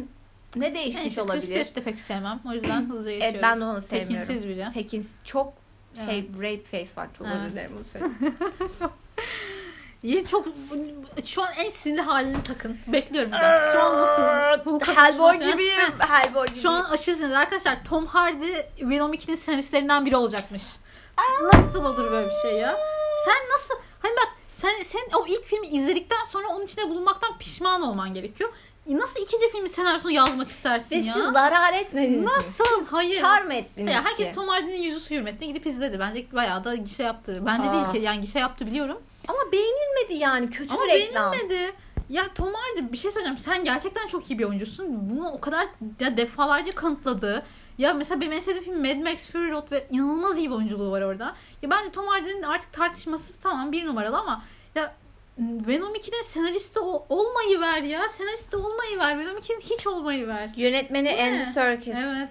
[0.56, 1.54] ne değişmiş Neyse, olabilir?
[1.64, 2.40] Pratt'ı da pek sevmem.
[2.48, 3.34] O yüzden hızlı geçiyoruz.
[3.34, 4.26] Evet ben de onu sevmiyorum.
[4.26, 4.66] Tekinsiz biri.
[4.74, 5.52] Tekin çok
[6.06, 7.36] şey rape face var çok Evet.
[7.40, 8.34] özür dilerim bunu söyleyeyim.
[10.02, 10.46] Yeni çok
[11.24, 12.78] şu an en sinirli halini takın.
[12.86, 13.72] Bekliyorum bir daha.
[13.72, 14.22] Şu an nasıl?
[14.96, 15.78] Hellboy gibiyim.
[16.08, 16.62] Hellboy gibiyim.
[16.62, 17.36] Şu an aşırı sinirli.
[17.36, 20.62] Arkadaşlar Tom Hardy Venom 2'nin senaristlerinden biri olacakmış.
[21.54, 22.76] Nasıl olur böyle bir şey ya?
[23.24, 23.74] Sen nasıl?
[24.02, 28.50] Hani bak sen sen o ilk filmi izledikten sonra onun içinde bulunmaktan pişman olman gerekiyor.
[28.87, 31.12] Nasıl ikinci filmin senaryosunu yazmak istersin Ve ya?
[31.14, 32.25] siz zarar etmediniz mi?
[32.27, 32.87] Nasıl?
[32.90, 33.23] Hayır.
[33.47, 34.33] Mı ettiniz Ya herkes ki?
[34.35, 35.99] Tom Hardy'nin yüzü su hürmetine gidip izledi.
[36.01, 37.43] Bence bayağı da gişe yaptı.
[37.47, 37.73] Bence Aa.
[37.73, 39.03] değil ki yani gişe yaptı biliyorum.
[39.29, 40.51] Ama beğenilmedi yani.
[40.51, 41.33] Kötü Ama bir reklam.
[41.33, 41.73] beğenilmedi.
[42.09, 43.38] Ya Tom Hardy bir şey söyleyeceğim.
[43.38, 45.11] Sen gerçekten çok iyi bir oyuncusun.
[45.11, 45.66] Bunu o kadar
[46.01, 47.43] ya defalarca kanıtladı.
[47.79, 50.90] Ya mesela benim en sevdiğim film Mad Max Fury Road ve inanılmaz iyi bir oyunculuğu
[50.90, 51.35] var orada.
[51.62, 54.43] Ya bence Tom Hardy'nin artık tartışmasız tamam bir numaralı ama
[54.75, 54.95] ya
[55.40, 58.09] Venom 2'nin senaristi o, olmayı ver ya.
[58.09, 59.18] Senaristi olmayı ver.
[59.18, 60.50] Venom 2'nin hiç olmayı ver.
[60.57, 61.50] Yönetmeni Değil Andy mi?
[61.55, 61.98] Serkis.
[61.98, 62.29] Evet.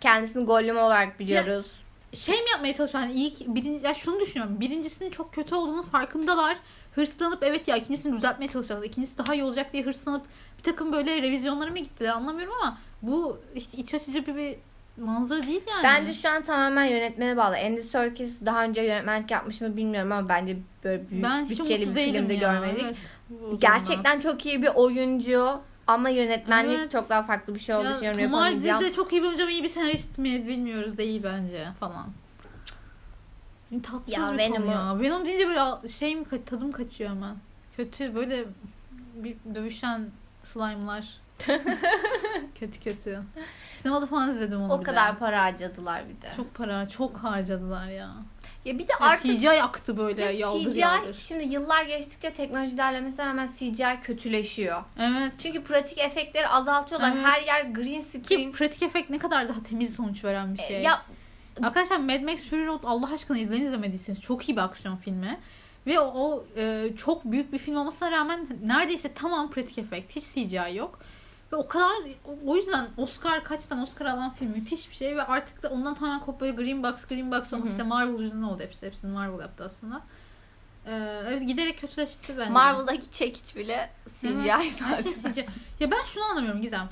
[0.00, 1.66] Kendisini Gollum olarak biliyoruz.
[2.12, 3.04] şey mi yapmaya çalışıyor?
[3.04, 4.60] Yani ilk birinci, ya şunu düşünüyorum.
[4.60, 6.56] Birincisinin çok kötü olduğunu farkındalar.
[6.94, 8.84] Hırslanıp evet ya ikincisini düzeltmeye çalışacağız.
[8.84, 10.22] İkincisi daha iyi olacak diye hırslanıp
[10.58, 14.56] bir takım böyle revizyonlara mı gittiler anlamıyorum ama bu hiç iç açıcı bir, bir
[14.98, 15.82] manzara değil yani.
[15.84, 17.56] Bence şu an tamamen yönetmene bağlı.
[17.56, 21.94] Andy Serkis daha önce yönetmenlik yapmış mı bilmiyorum ama bence böyle büyük ben bütçeli bir
[21.94, 22.40] filmde ya.
[22.40, 22.84] görmedik.
[22.84, 23.60] Evet.
[23.60, 26.92] Gerçekten çok iyi bir oyuncu ama yönetmenlik Evet.
[26.92, 28.22] çok daha farklı bir şey olduğu ya, düşünüyorum.
[28.22, 31.66] Tom Hardy de çok iyi bir oyuncu ama iyi bir senarist mi bilmiyoruz değil bence
[31.80, 32.06] falan.
[33.82, 35.00] Tatsız Ya bir Venom'u- konu ya.
[35.00, 37.36] Venom deyince böyle şey mi tadım kaçıyor hemen.
[37.76, 38.44] Kötü böyle
[39.14, 40.06] bir dövüşen
[40.44, 41.08] slime'lar.
[42.60, 43.22] kötü kötü.
[43.78, 45.18] Sinemada falan izledim onu O bir kadar de.
[45.18, 46.30] para harcadılar bir de.
[46.36, 48.10] Çok para, çok harcadılar ya.
[48.64, 51.16] Ya bir de ya artık CGI aktı böyle Ya yaldır CGI yaldır.
[51.20, 54.82] şimdi yıllar geçtikçe teknoloji ilerlemesine rağmen CGI kötüleşiyor.
[54.98, 55.32] Evet.
[55.38, 57.12] Çünkü pratik efektleri azaltıyorlar.
[57.14, 57.24] Evet.
[57.26, 58.52] Her yer green Ki screen.
[58.52, 60.82] pratik efekt ne kadar daha temiz sonuç veren bir şey.
[60.82, 61.02] Ya
[61.62, 65.38] Arkadaşlar Mad Max Fury Road Allah aşkına izleyin izlemediyseniz çok iyi bir aksiyon filmi.
[65.86, 70.16] Ve o, o, e, çok büyük bir film olmasına rağmen neredeyse tamam pratik efekt.
[70.16, 70.98] Hiç CGI yok.
[71.52, 71.92] Ve o kadar
[72.46, 75.94] o- yüzden Oscar kaç tane Oscar alan film müthiş bir şey ve artık da ondan
[75.94, 77.68] tamamen kopya Green Box Green Box hı.
[77.70, 78.86] işte Marvel yüzünden oldu hepsi.
[78.86, 80.02] Hepsini Marvel yaptı aslında.
[80.86, 82.50] Ee, evet giderek kötüleşti bence.
[82.50, 85.02] Marvel'daki çekiç bile CGI Evet, her zaten.
[85.02, 85.46] şey CGI.
[85.80, 86.88] Ya ben şunu anlamıyorum Gizem.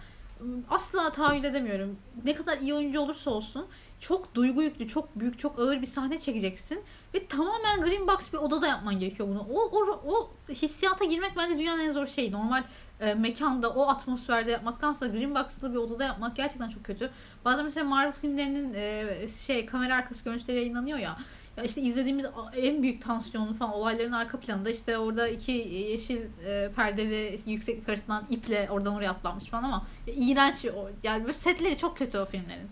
[0.70, 1.96] Asla tahayyül edemiyorum.
[2.24, 3.66] Ne kadar iyi oyuncu olursa olsun
[4.00, 6.84] çok duygu yüklü, çok büyük, çok ağır bir sahne çekeceksin.
[7.14, 9.46] Ve tamamen green box bir odada yapman gerekiyor bunu.
[9.52, 12.32] O, o, o hissiyata girmek bence dünyanın en zor şeyi.
[12.32, 12.62] Normal
[13.00, 17.10] e, mekanda, o atmosferde yapmaktansa green box'lı bir odada yapmak gerçekten çok kötü.
[17.44, 21.16] Bazen mesela Marvel filmlerinin e, şey kamera arkası görüntüleri yayınlanıyor ya.
[21.56, 26.70] Ya işte izlediğimiz en büyük tansiyonlu falan olayların arka planında işte orada iki yeşil e,
[26.76, 31.32] perdeli işte yükseklik arasından iple oradan oraya atlanmış falan ama ya, iğrenç o, yani böyle
[31.32, 32.68] setleri çok kötü o filmlerin.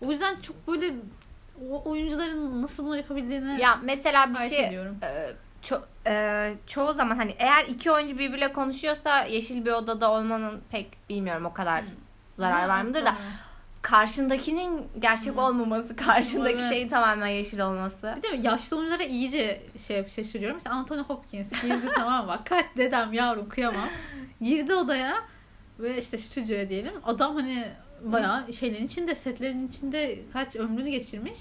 [0.00, 0.94] O yüzden çok böyle
[1.70, 4.96] o oyuncuların nasıl bunu yapabildiğini Ya mesela bir şey ediyorum.
[5.02, 5.32] e,
[5.64, 11.08] ço- e, çoğu zaman hani eğer iki oyuncu birbiriyle konuşuyorsa yeşil bir odada olmanın pek
[11.08, 11.88] bilmiyorum o kadar Hmm.
[12.38, 13.16] zarar var mıdır da
[13.82, 15.40] karşındakinin gerçek Hı.
[15.40, 16.68] olmaması, karşındaki Evet.
[16.68, 18.14] şeyin tamamen yeşil olması.
[18.16, 20.56] Bir de yaşlı oyunculara iyice şey şaşırıyorum.
[20.56, 22.38] Mesela Anthony Hopkins girdi tamam mı?
[22.44, 23.88] Kaç dedem yavrum kıyamam.
[24.40, 25.14] Girdi odaya
[25.78, 26.92] ve işte stüdyoya diyelim.
[27.04, 27.64] Adam hani
[28.02, 31.38] bayağı şeylerin içinde, setlerin içinde kaç ömrünü geçirmiş.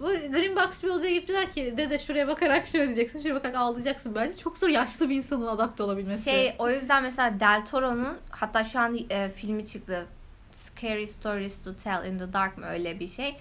[0.00, 3.56] Bu Green Box bir odaya girip diyorlar ki dede şuraya bakarak şöyle diyeceksin, şuraya bakarak
[3.56, 4.14] ağlayacaksın.
[4.14, 6.24] Bence çok zor yaşlı bir insanın adapte olabilmesi.
[6.24, 10.06] Şey o yüzden mesela Del Toro'nun hatta şu an e, filmi çıktı.
[10.52, 13.36] Scary Stories to Tell in the Dark mı öyle bir şey.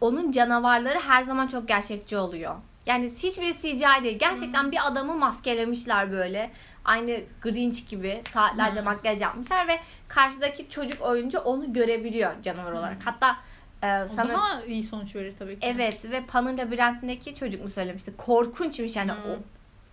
[0.00, 2.54] Onun canavarları her zaman çok gerçekçi oluyor.
[2.86, 4.18] Yani hiçbiri CGI değil.
[4.18, 6.50] Gerçekten bir adamı maskelemişler böyle.
[6.84, 8.84] Aynı Grinch gibi saatlerce Hmm.
[8.84, 9.78] makyaj yapmışlar ve
[10.08, 12.96] karşıdaki çocuk oyuncu onu görebiliyor canavar olarak.
[13.04, 13.36] Hatta
[13.82, 15.66] e, O sanırım daha iyi sonuç verir tabii ki.
[15.66, 18.16] evet ve Pan'ın labirentindeki çocuk mu söylemişti?
[18.16, 19.18] Korkunçmuş yani Hmm.
[19.30, 19.38] o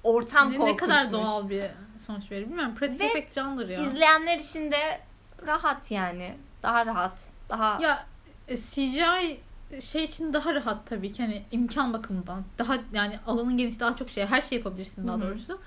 [0.04, 0.90] ortam Ne, korkunçmuş.
[0.90, 1.64] ne kadar doğal bir
[2.08, 2.76] sonuç verir bilmiyorum.
[2.76, 3.84] Pratik Ve efekt candır ya.
[3.88, 5.00] İzleyenler için de
[5.48, 6.36] rahat yani.
[6.64, 7.20] Daha rahat.
[7.50, 8.04] Daha Ya
[8.48, 9.40] e, CGI
[9.82, 12.44] şey için daha rahat tabii ki hani imkan bakımından.
[12.60, 15.60] Daha yani alanın geniş daha çok şey her şey yapabilirsin daha doğrusu.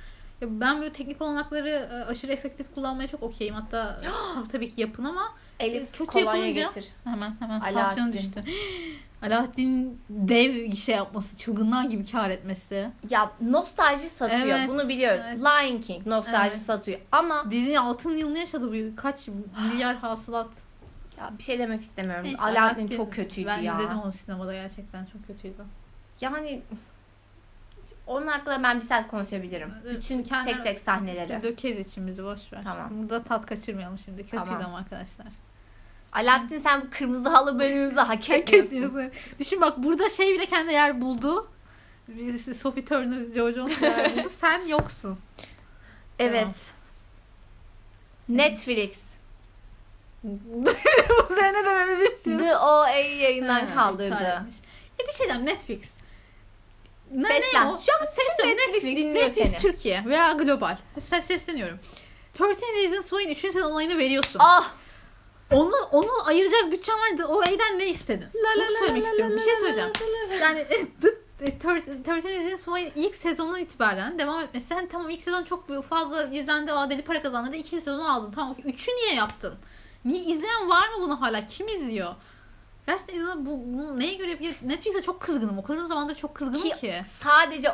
[0.42, 3.54] Ya ben böyle teknik olanakları e, aşırı efektif kullanmaya çok okeyim.
[3.54, 4.00] Hatta
[4.52, 5.22] tabii, ki yapın ama
[5.60, 6.88] Elif kötü kolonya yapılınca- getir.
[7.04, 7.74] hemen hemen Alaaddin.
[7.78, 8.42] tansiyon düştü.
[9.22, 12.90] Alaaddin dev şey yapması, çılgınlar gibi kar etmesi.
[13.10, 14.40] Ya nostalji satıyor.
[14.58, 15.22] Evet, Bunu biliyoruz.
[15.28, 15.40] evet.
[15.40, 16.62] Lion King nostalji Evet.
[16.66, 17.00] satıyor.
[17.12, 19.28] Ama Disney altın yılını yaşadı bu kaç
[19.72, 20.48] milyar hasılat.
[21.18, 22.24] ya bir şey demek istemiyorum.
[22.24, 23.74] Neyse, Aladdin çok kötüydü ben ya.
[23.74, 25.62] izledim onu sinemada gerçekten çok kötüydü.
[26.20, 26.62] Yani
[28.06, 29.74] onun hakkında ben bir saat konuşabilirim.
[29.84, 31.42] Bütün kendi- tek tek sahneleri.
[31.42, 32.60] Dökeriz içimizi boş ver.
[32.64, 32.88] Tamam.
[32.90, 34.22] Burada tat kaçırmayalım şimdi.
[34.22, 34.64] Kötüydü Tamam.
[34.64, 35.26] ama arkadaşlar.
[36.12, 39.10] Aladdin sen bu kırmızı halı bölümümüzü hak etmiyorsun.
[39.38, 41.48] Düşün bak burada şey bile kendi yer buldu.
[42.56, 44.28] Sophie Turner, Joe Jonas neler buldu.
[44.30, 45.18] Sen yoksun.
[46.18, 46.42] Evet.
[46.42, 48.38] Tamam.
[48.38, 49.00] Netflix.
[50.24, 52.44] Bu sene ne dememizi istiyorsun?
[52.46, 54.22] The OA'yı yayından Ha, kaldırdı.
[54.22, 54.46] Ya
[55.08, 55.92] bir şey diyeceğim Netflix.
[57.12, 57.66] Ne, Seslen.
[57.66, 57.80] ne o?
[57.80, 59.58] Şu an Seslen Netflix Netflix, Netflix seni.
[59.58, 60.76] Türkiye veya global.
[61.00, 61.78] Ses sesleniyorum.
[62.40, 63.38] 13 Reasons Why'in 3.
[63.40, 64.38] sezon olayını veriyorsun.
[64.42, 64.70] Ah!
[65.50, 67.24] Onu onu ayıracak bütçen vardı.
[67.28, 68.26] O E'den ne istedin?
[68.34, 69.34] La la Bunu la söylemek la istiyorum.
[69.36, 69.90] la Bir şey la söyleyeceğim.
[70.00, 70.44] la la la.
[70.44, 70.66] Yani
[71.00, 71.08] The
[72.12, 74.74] 13 Reasons Why'in ilk sezonundan itibaren devam etmesi.
[74.74, 76.72] Hani tamam ilk sezon çok fazla izlendi.
[76.72, 77.56] Aa, deli para kazandı.
[77.56, 78.32] İkinci sezonu aldın.
[78.32, 78.56] Tamam.
[78.64, 79.54] Üçü niye yaptın?
[80.04, 81.46] Niye izleyen var mı bunu hala?
[81.46, 82.14] Kim izliyor?
[82.86, 84.52] Gerçekten inanın bu, bu neye göre yapıyor?
[84.62, 85.58] Netflix'e çok kızgınım.
[85.58, 86.94] O kadar zamandır çok kızgınım Ki- ki.
[87.22, 87.68] Sadece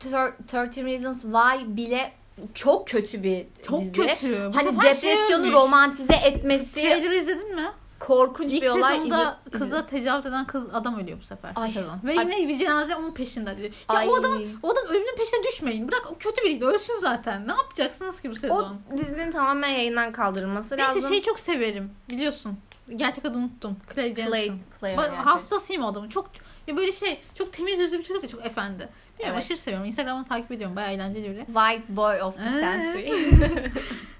[0.00, 2.12] Thir- 13 Reasons Why bile
[2.54, 3.92] çok kötü bir Çok dizi.
[3.92, 4.48] kötü.
[4.52, 5.54] Bu Hani sefer şey depresyonu ölmüş.
[5.54, 7.72] romantize etmesi Trailer izledin mi?
[8.06, 8.94] Korkunç İlk bir olay.
[8.96, 11.52] sezonda İzle- kıza tecavüz eden kız adam ölüyor bu sefer.
[11.54, 11.70] Ay.
[11.70, 11.98] sezon.
[12.04, 12.24] Ve Ay.
[12.36, 13.68] yine bir cenaze onun peşinde diyor.
[13.68, 14.08] Ya Ay.
[14.08, 15.88] o adam o adam ölümün peşine düşmeyin.
[15.88, 16.64] Bırak o kötü biriydi.
[16.64, 17.48] Ölsün zaten.
[17.48, 18.76] Ne yapacaksınız ki bu O sezon?
[18.96, 21.08] dizinin tamamen yayından kaldırılması Neyse lazım.
[21.10, 21.90] şeyi çok severim.
[22.10, 22.58] Biliyorsun.
[22.96, 23.76] Gerçek adını unuttum.
[23.94, 24.26] Clay Jensen.
[24.30, 26.08] Clay, Clay Ba- hastasıyım o adamın.
[26.08, 26.30] Çok
[26.66, 28.88] ya böyle şey çok temiz yüzlü bir çocuk ya çok efendi.
[29.18, 29.44] Bilmiyorum Evet.
[29.44, 29.86] aşırı seviyorum.
[29.86, 30.76] Instagram'ını takip ediyorum.
[30.76, 31.44] Bayağı eğlenceli biri.
[31.46, 32.42] White Boy of the?
[32.42, 33.06] Century.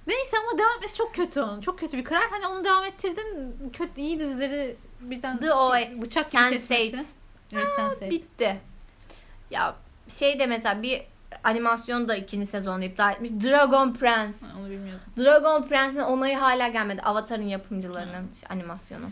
[0.07, 1.61] Neyse ama devam etmesi çok kötü onun.
[1.61, 2.31] Çok kötü bir karar.
[2.31, 3.55] Hani onu devam ettirdin.
[3.73, 6.51] Kötü iyi dizileri birden The O- bıçak gibi Sense8.
[6.69, 7.07] kesmesi.
[7.53, 8.11] Evet, Sense8.
[8.11, 8.57] Bitti.
[9.51, 9.75] Ya
[10.09, 11.03] şey de mesela bir
[11.45, 13.31] animasyon da ikinci sezonu iptal etmiş.
[13.31, 14.39] Dragon Prince.
[14.47, 15.01] Ha, Onu bilmiyordum.
[15.19, 17.03] Dragon Prince'in onayı hala gelmedi.
[17.03, 19.05] Avatar'ın yapımcılarının animasyonu.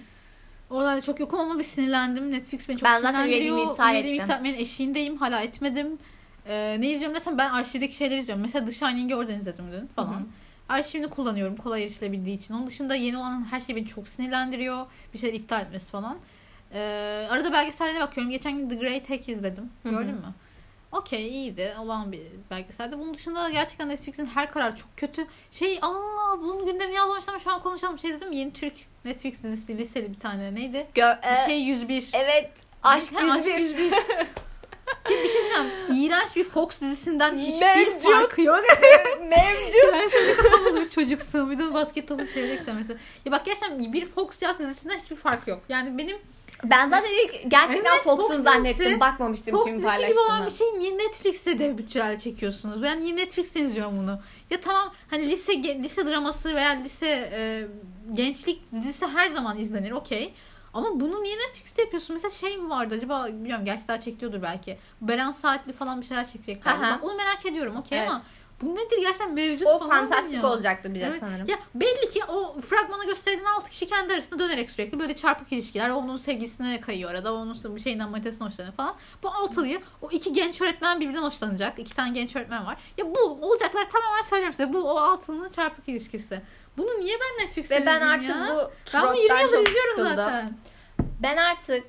[0.70, 2.32] Oralarda çok yokum ama bir sinirlendim.
[2.32, 3.42] Netflix beni çok Ben zaten sinirlendiriyor.
[3.56, 4.34] üyeliğimi iptal Üyeliğimi ettim.
[4.36, 5.16] iptal- Ben eşiğindeyim.
[5.16, 5.98] Hala etmedim.
[6.46, 8.42] Ee, ne izliyorum desem ben arşivdeki şeyleri izliyorum.
[8.42, 10.12] Mesela The Shining'i oradan izledim dün falan.
[10.12, 10.22] Hı hı.
[10.68, 12.54] Arşivini kullanıyorum kolay erişilebildiği için.
[12.54, 14.86] Onun dışında yeni olan her şey beni çok sinirlendiriyor.
[15.14, 16.18] Bir şeyler iptal etmesi falan.
[16.74, 18.30] Ee, arada belgesellere bakıyorum.
[18.30, 19.70] Geçen gün The Great Hack izledim.
[19.82, 19.92] Hı hı.
[19.92, 20.34] Gördün mü?
[20.92, 21.74] Okey iyiydi.
[21.80, 22.98] Olan bir belgeselde.
[22.98, 25.26] Bunun dışında gerçekten Netflix'in her kararı çok kötü.
[25.50, 27.98] Şey aa bunun gündemini yazmamıştım şu an konuşalım.
[27.98, 28.74] Şey dedim yeni Türk
[29.04, 30.86] Netflix dizisi liseli bir tane neydi?
[30.94, 32.10] Gör, Bir e, şey 101.
[32.12, 32.50] Evet.
[32.82, 33.60] Aşk Ha, Aşk 101.
[33.78, 33.92] 101.
[35.10, 35.70] Ya bir şey söyleyeyim.
[35.94, 38.02] İğrenç bir Fox dizisinden hiçbir Mevcut.
[38.12, 38.60] farkı yok.
[39.20, 39.92] Mevcut.
[39.92, 41.50] Ben çocuk kafalı bir çocuksun.
[41.50, 42.98] Bir de basket topu çevireceksen mesela.
[43.24, 45.62] Ya bak gerçekten bir Fox yaz dizisinden hiçbir fark yok.
[45.68, 46.16] Yani benim
[46.64, 49.00] Ben zaten ilk gerçekten Evet, Fox'un Fox zannettim.
[49.00, 52.82] Bakmamıştım Fox kim dizisi gibi olan bir şey niye Netflix'te de bütçeler çekiyorsunuz?
[52.82, 54.20] Ben niye Netflix'te izliyorum bunu?
[54.50, 57.66] Ya tamam hani lise lise draması veya lise e,
[58.12, 60.34] gençlik dizisi her zaman izlenir okey.
[60.74, 62.14] Ama bunu niye Netflix'te yapıyorsun?
[62.14, 64.78] Mesela şey mi vardı acaba bilmiyorum gerçi daha çekiliyordur belki.
[65.00, 66.80] Beren Saatli falan bir şeyler çekecekler.
[66.80, 68.10] Bak onu merak ediyorum okey Evet.
[68.10, 68.22] ama
[68.62, 70.50] bu nedir gerçekten mevcut O falan fantastik bilmiyorum.
[70.50, 71.20] olacaktı bir de Evet.
[71.20, 71.46] sanırım.
[71.48, 75.90] Ya belli ki o fragmana gösterilen 6 kişi kendi arasında dönerek sürekli böyle çarpık ilişkiler.
[75.90, 77.34] Onun sevgilisine kayıyor arada.
[77.34, 78.94] Onun bir şeyinden manitasına hoşlanıyor falan.
[79.22, 81.78] Bu altılıyı o iki genç öğretmen birbirinden hoşlanacak.
[81.78, 82.76] İki tane genç öğretmen var.
[82.98, 84.72] Ya bu olacaklar tamamen söylerim size.
[84.72, 86.40] Bu o altının çarpık ilişkisi.
[86.78, 88.36] Bunu niye ben Netflix'te Ve ben artık ya?
[88.54, 90.16] bu Ben bunu 20 troptan yıldır izliyorum sıkıldım.
[90.16, 90.50] zaten.
[91.22, 91.84] Ben artık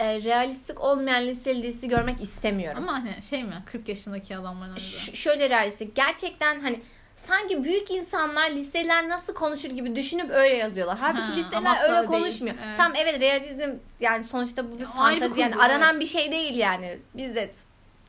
[0.00, 1.26] e, realistik olmayan
[1.62, 2.82] dizisi görmek istemiyorum.
[2.88, 4.76] Ama hani şey mi 40 yaşındaki adamların.
[4.76, 5.96] Ş- şöyle realistik.
[5.96, 6.80] Gerçekten hani
[7.26, 10.98] sanki büyük insanlar listeler nasıl konuşur gibi düşünüp öyle yazıyorlar.
[10.98, 12.06] Halbuki Ha, listeler öyle değil.
[12.06, 12.54] konuşmuyor.
[12.66, 12.76] Evet.
[12.76, 16.00] Tamam evet realizm yani sonuçta bu bir Ya, fantezi yani aranan evet.
[16.00, 16.98] bir şey değil yani.
[17.14, 17.50] Biz de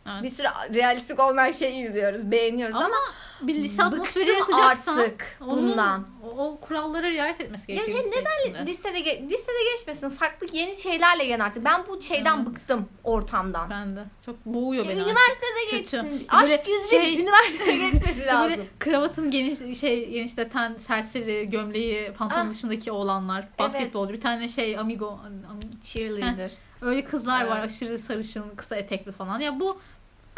[0.05, 0.23] Evet.
[0.23, 2.95] bir sürü realistik olmayan şey izliyoruz, beğeniyoruz ama, Ama
[3.41, 6.07] bir lise atmosferi yaratacaksan artık onun, bundan.
[6.23, 7.97] O, o kurallara riayet etmesi gerekiyor.
[7.97, 8.71] ya lise neden içinde.
[8.71, 10.09] listede listede geçmesin?
[10.09, 11.65] Farklı yeni şeylerle gel artık.
[11.65, 12.45] Ben bu şeyden Evet.
[12.45, 13.69] bıktım ortamdan.
[13.69, 14.03] Ben de.
[14.25, 14.91] Çok boğuyor beni.
[15.01, 15.07] artık.
[15.07, 15.77] Üniversitede Kötü.
[15.77, 16.27] geçsin.
[16.41, 18.49] Böyle Aşk yüzü şey- üniversitede geçmesi lazım.
[18.51, 22.49] Böyle kravatın geniş şey genişleten serseri gömleği pantolon Ah.
[22.49, 26.51] dışındaki oğlanlar basketbolcu bir tane şey amigo am- Cheerleader.
[26.81, 27.71] Öyle kızlar var Evet.
[27.71, 29.81] aşırı sarışın kısa etekli falan ya bu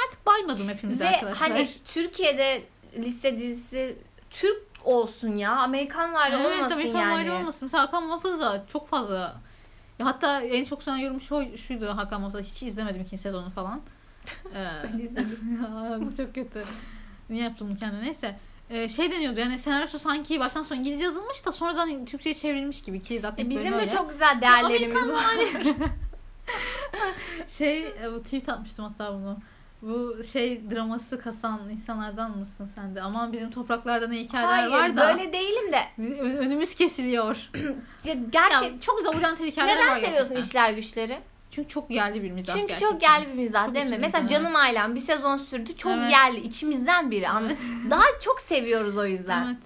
[0.08, 1.50] artık baymadım hepimiz Ve arkadaşlar.
[1.50, 2.64] hani Türkiye'de
[2.98, 3.98] liste dizisi
[4.30, 5.52] Türk olsun ya.
[5.52, 7.28] Amerikan var evet olmasın Amerikan yani.
[7.28, 7.32] yani.
[7.32, 7.60] olmasın.
[7.62, 9.36] Mesela Hakan Muhafız da çok fazla
[10.00, 13.82] ya hatta en çok söylenen yorum şu, şuydu Hakan Muhafız'da hiç izlemedim ikinci sezonu falan.
[14.56, 16.64] Ee, bu çok kötü.
[17.30, 18.02] Niye yaptım bunu kendine?
[18.04, 18.36] Neyse.
[18.70, 23.00] Ee, şey deniyordu yani senaryosu sanki baştan sona İngilizce yazılmış da sonradan Türkçe'ye çevrilmiş gibi
[23.00, 23.90] ki zaten E, Bizim de öyle.
[23.92, 25.90] çok güzel değerlerimiz Amerikan var.
[27.48, 29.38] şey e, bu tweet atmıştım hatta bunu.
[29.82, 33.02] Bu şey draması kasan insanlardan mısın sen de?
[33.02, 35.84] Aman bizim topraklarda ne hikayeler Hayır var da böyle değilim de.
[36.22, 37.50] ön- önümüz kesiliyor.
[37.56, 37.62] Ya,
[38.04, 40.42] Ya, gerçek çok oryantal hikayeler var neden seviyorsun gerçekten.
[40.42, 41.20] işler güçleri?
[41.52, 42.92] Çünkü çok yerli bir mizah Çünkü gerçekten.
[42.92, 43.98] çok yerli bir mizah Çok değil mi?
[44.02, 44.30] Mesela evet.
[44.30, 45.78] Canım Ailem bir sezon sürdü.
[45.78, 46.12] Çok Evet.
[46.12, 46.40] yerli.
[46.40, 47.30] içimizden biri.
[47.30, 47.58] anladın?
[47.90, 49.46] Daha çok seviyoruz o yüzden.
[49.46, 49.58] Evet.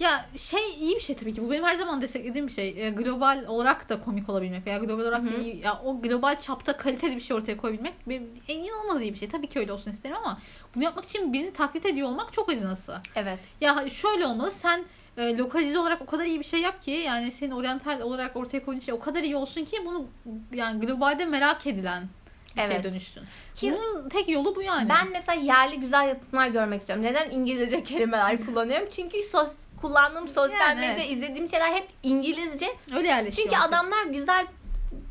[0.00, 1.42] Ya şey iyi bir şey tabii ki.
[1.44, 2.86] Bu benim her zaman desteklediğim bir şey.
[2.86, 5.40] E, global olarak da komik olabilmek veya global olarak da Hı hı.
[5.42, 9.18] iyi, ya o global çapta kaliteli bir şey ortaya koyabilmek benim en inanılmaz iyi bir
[9.18, 9.28] şey.
[9.28, 10.38] Tabii ki öyle olsun isterim ama
[10.74, 12.96] bunu yapmak için birini taklit ediyor olmak çok acınası.
[13.16, 13.38] Evet.
[13.60, 14.50] Ya şöyle olmalı.
[14.50, 14.84] Sen
[15.16, 18.64] e, lokalize olarak o kadar iyi bir şey yap ki yani senin oryantal olarak ortaya
[18.64, 20.06] koyduğun şey o kadar iyi olsun ki bunu
[20.54, 22.08] yani globalde merak edilen
[22.56, 22.84] bir şeye Evet.
[22.84, 23.22] dönüşsün.
[23.54, 24.88] Ki- Bunun tek yolu bu yani.
[24.88, 27.04] Ben mesela yerli güzel yapımlar görmek istiyorum.
[27.04, 28.88] Neden İngilizce kelimeler kullanıyorum?
[28.90, 31.10] Çünkü sos, kullandığım sosyal Yani, medyada evet.
[31.10, 32.76] izlediğim şeyler hep İngilizce.
[32.96, 33.48] öyle yerleşiyor.
[33.48, 33.74] Çünkü artık.
[33.74, 34.46] adamlar güzel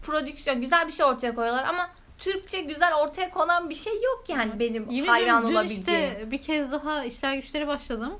[0.05, 4.59] prodüksiyon, güzel bir şey ortaya koyuyorlar ama Türkçe güzel ortaya konan bir şey yok yani
[4.59, 6.11] benim Yemin hayran ediyorum dün olabileceğim.
[6.11, 8.19] işte bir kez daha işler güçleri başladım.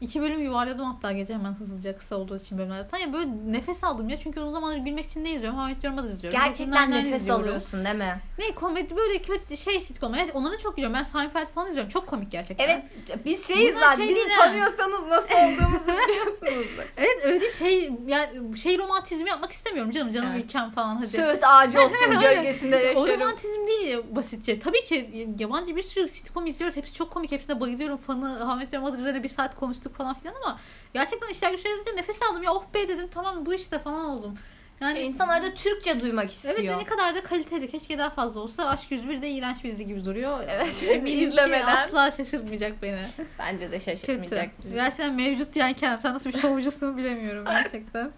[0.00, 2.98] İki bölüm yuvarladım hatta gece hemen hızlıca kısa olduğu için bölümlerden.
[2.98, 5.58] Ya böyle nefes aldım ya çünkü uzun zamandır gülmek için ne izliyorum?
[5.58, 6.40] Havet Yorum'a da izliyorum.
[6.40, 7.42] Gerçekten Nine nefes izliyorum.
[7.44, 8.20] alıyorsun değil mi?
[8.38, 10.14] Ne komedi böyle kötü şey sitcom.
[10.14, 10.96] Yani onları çok gülüyorum.
[10.98, 11.90] Ben Seinfeld falan izliyorum.
[11.90, 12.68] Çok komik gerçekten.
[12.68, 12.84] Evet
[13.24, 13.96] biz şeyiz Bunlar zaten.
[14.06, 16.66] şey Bizi değil tanıyorsanız nasıl olduğumuzu biliyorsunuz.
[16.96, 20.12] Evet öyle şey ya şey romantizmi yapmak istemiyorum canım.
[20.12, 20.44] Canım Evet.
[20.44, 21.16] ülkem falan hadi.
[21.16, 23.20] Söğüt ağacı olsun gölgesinde O yaşarım.
[23.20, 24.58] romantizm değil basitçe.
[24.58, 26.76] Tabii ki yabancı bir sürü sitcom izliyoruz.
[26.76, 27.32] Hepsi çok komik.
[27.32, 27.96] Hepsine bayılıyorum.
[27.96, 30.58] Fanı Ahmet Yamadır üzerine bir saat konuştuk falan filan ama
[30.94, 32.42] gerçekten işler güçler izleyince nefes aldım.
[32.42, 34.34] Ya oh be dedim tamam bu işte falan oldum.
[34.80, 36.54] Yani İnsan arada Türkçe duymak istiyor.
[36.58, 37.70] Evet ve ne kadar da kaliteli.
[37.70, 38.68] Keşke daha fazla olsa.
[38.68, 40.38] Aşk 101 de iğrenç bir dizi gibi duruyor.
[40.48, 41.66] Evet, Eminim ki izlemeden.
[41.76, 43.06] asla şaşırtmayacak beni.
[43.38, 43.84] Bence de Kötü.
[43.84, 44.50] şaşırtmayacak.
[44.74, 46.00] Gerçekten mevcut diyen kendim.
[46.00, 48.10] Sen nasıl bir şovcusun bilemiyorum gerçekten.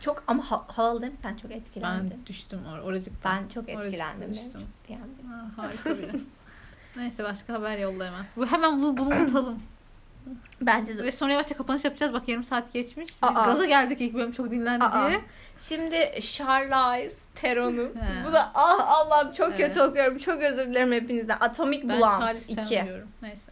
[0.00, 1.18] Çok ama ha- havalı değil mi?
[1.22, 2.10] Sen çok etkilendin.
[2.10, 3.42] ben düştüm or oracıktan.
[3.42, 4.30] Ben çok etkilendim.
[4.34, 4.62] düştüm.
[4.88, 5.02] Yani.
[5.28, 6.10] Ha, harika biri.
[6.96, 8.24] Neyse başka haber yolla hemen.
[8.36, 9.62] Bu hemen bunu, bunu unutalım.
[10.60, 11.04] Bence de.
[11.04, 12.12] Ve sonra yavaşça kapanış yapacağız.
[12.12, 13.06] Bak yarım saat geçmiş.
[13.30, 13.42] Biz Aa.
[13.44, 15.08] gaza geldik ilk bölüm çok dinlendi Aa.
[15.08, 15.20] diye.
[15.58, 18.26] Şimdi Charlize Theron'un He.
[18.28, 19.58] bu da ah Allah'ım çok Evet.
[19.58, 20.18] kötü okuyorum.
[20.18, 21.36] Çok özür dilerim hepinizden.
[21.40, 22.54] Atomic Ben Blonde Charles 2.
[22.56, 23.08] tanımıyorum.
[23.22, 23.50] Neyse.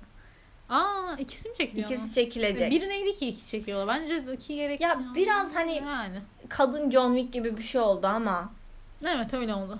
[0.69, 1.87] Aa ikisi mi çekiliyor?
[1.91, 2.13] İkisi ama?
[2.13, 2.71] çekilecek.
[2.73, 4.01] Biri neydi ki iki çekiyorlar?
[4.01, 4.81] Bence iki gerek.
[4.81, 6.17] Ya biraz hani- Yani.
[6.49, 8.51] Kadın John Wick gibi bir şey oldu ama
[9.07, 9.79] Evet öyle oldu.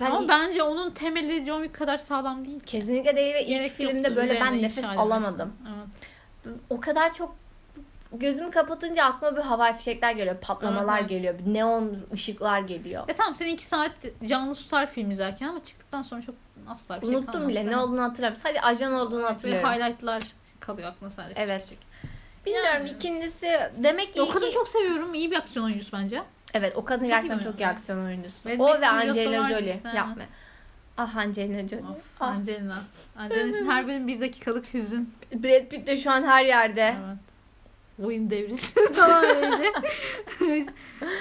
[0.00, 2.60] Ben Ama bence onun temeli John Wick kadar sağlam değil.
[2.60, 2.66] ki.
[2.66, 5.52] kesinlikle değil ve ilk filmde böyle ben nefes alamadım.
[5.68, 6.56] Evet.
[6.70, 7.36] O kadar çok
[8.12, 11.08] gözümü kapatınca aklıma bir havai fişekler geliyor, patlamalar Evet.
[11.10, 13.04] geliyor, neon ışıklar geliyor.
[13.08, 13.92] E tamam sen iki saat
[14.26, 16.34] canlı tutar film izlerken ama çıktıktan sonra çok
[16.68, 17.48] asla bir şey Unuttum kalmaz.
[17.48, 18.42] bile ne olduğunu hatırlamıyorum.
[18.42, 19.68] Sadece ajan olduğunu Böyle hatırlıyorum.
[19.70, 20.22] highlightlar
[20.60, 21.40] kalıyor aklına sadece.
[21.40, 21.64] Evet.
[21.64, 21.78] Küçük.
[22.46, 22.90] Bilmiyorum Yani.
[22.90, 25.14] ikincisi demek ki O kadını iki- çok seviyorum.
[25.14, 26.22] İyi bir aksiyon oyuncusu bence.
[26.54, 28.34] Evet o kadın Çok gerçekten çok iyi aksiyon oyuncusu.
[28.44, 29.74] Mad o ve Angelina Jolie.
[29.76, 30.22] işte, Yapma.
[30.96, 31.82] Ah Angelina Jolie.
[31.84, 32.28] Of, Ah.
[32.28, 32.78] Angelina.
[33.16, 35.14] Angelina için her bölüm bir dakikalık hüzün.
[35.34, 36.94] Brad Pitt de şu an her yerde.
[37.06, 37.16] Evet.
[38.06, 39.72] Oyun devrisi falan öylece.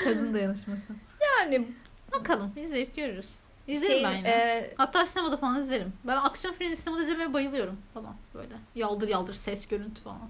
[0.04, 0.94] Kadın dayanışması.
[1.40, 1.68] Yani
[2.12, 3.30] Bakalım izleyip görürüz.
[3.68, 4.30] İzlerim şey ben yine.
[4.30, 5.94] e, Hatta sinemada falan izlerim.
[6.04, 8.54] Ben aksiyon filmleri sinemada izlemeye bayılıyorum falan böyle.
[8.76, 10.30] Yaldır yaldır ses görüntü falan.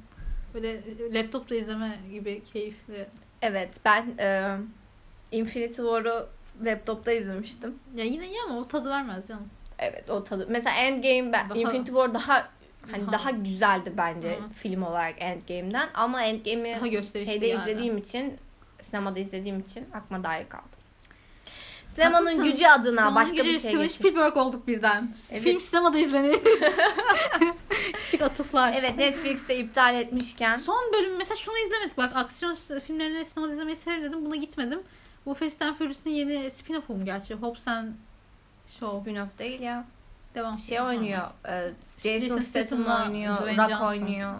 [0.53, 0.81] Böyle
[1.13, 3.07] laptopta izleme gibi keyifli.
[3.41, 4.57] evet ben e,
[5.31, 6.27] Infinity War'u
[6.65, 7.79] laptopta izlemiştim.
[7.95, 9.49] Ya yine iyi ama o tadı vermez canım.
[9.79, 10.47] Evet o tadı.
[10.49, 12.47] Mesela Endgame ben Daha- Infinity War daha
[12.91, 14.49] hani Daha- daha, güzeldi bence Hı.
[14.53, 17.61] film olarak Endgame'den ama Endgame'i şeyde yani.
[17.61, 18.37] izlediğim için
[18.81, 20.79] sinemada izlediğim için aklıma iyi kaldı.
[21.95, 22.51] Sinemanın Haklısın.
[22.51, 23.87] gücü adına Sinemanın başka gücü bir şey Steven.
[23.87, 25.09] Spielberg olduk birden.
[25.31, 25.43] Evet.
[25.43, 26.39] Film sinemada izlenir.
[27.93, 28.75] Küçük atıflar.
[28.79, 31.97] Evet Netflix'te iptal etmişken Son bölüm mesela şunu izlemedik.
[31.97, 34.25] Bak aksiyon filmlerini sinemada izlemeyi severim dedim.
[34.25, 34.79] Buna gitmedim.
[35.25, 37.33] Bu Fast and Furious'ın yeni spin-off'u mu gerçi?
[37.33, 37.87] Hobbs and
[38.67, 39.11] Shaw.
[39.11, 39.85] spin-off değil ya.
[40.35, 40.57] Devam.
[40.57, 41.27] Şey oynuyor.
[41.47, 43.37] e, Jason, Jason Statham oynuyor.
[43.37, 43.87] Dwayne Rock Johnson.
[43.87, 44.33] oynuyor.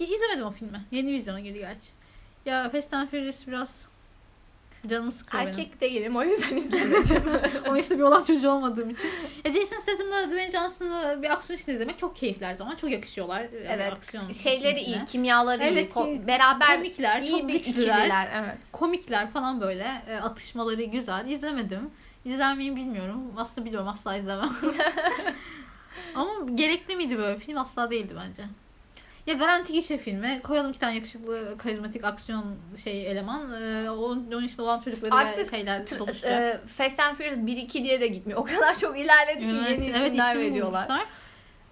[0.00, 0.10] Evet.
[0.10, 0.84] İzlemedim o filmi.
[0.90, 1.88] Yeni vizyona girdi gerçi.
[2.46, 3.86] Ya Fast and Furious biraz
[4.86, 5.58] canımı sıkıyor benim.
[5.58, 7.22] Erkek değilim o yüzden izlemedim.
[7.70, 9.10] o işte bir olan çocuğu olmadığım için.
[9.44, 12.76] Ya Jason Statham'la Dwayne Johnson'la bir aksiyon içinde izlemek çok keyifli her zaman.
[12.76, 13.40] Çok yakışıyorlar.
[13.40, 13.92] Yani evet.
[13.92, 15.72] Aksiyon Şeyleri iyi, kimyaları iyi.
[15.72, 17.98] Evet, ko- ki- beraber komikler, iyi çok bir güçlüler.
[17.98, 18.28] ikililer.
[18.34, 18.58] Evet.
[18.72, 20.02] Komikler falan böyle.
[20.08, 21.28] E, atışmaları güzel.
[21.28, 21.90] İzlemedim.
[22.24, 23.32] İzler miyim bilmiyorum.
[23.36, 24.50] Aslında biliyorum asla izlemem.
[26.14, 27.58] Ama gerekli miydi böyle film?
[27.58, 28.42] Asla değildi bence.
[29.28, 30.40] Ya garanti gişe filmi.
[30.42, 33.62] Koyalım iki tane yakışıklı, karizmatik aksiyon şey eleman.
[33.62, 36.32] Ee, onun, onun işte olan çocukları ve Artık şeyler Tr- doluşacak.
[36.32, 38.40] e, Fast and Furious 1-2 diye de gitmiyor.
[38.40, 40.88] O kadar çok ilerledi ki yeni isimler isim veriyorlar.
[40.88, 41.06] bulmuşlar.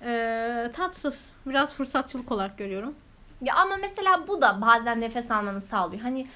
[0.02, 1.32] Ee, tatsız.
[1.46, 2.94] Biraz fırsatçılık olarak görüyorum.
[3.42, 6.02] Ya ama mesela bu da bazen nefes almanı sağlıyor.
[6.02, 6.26] Hani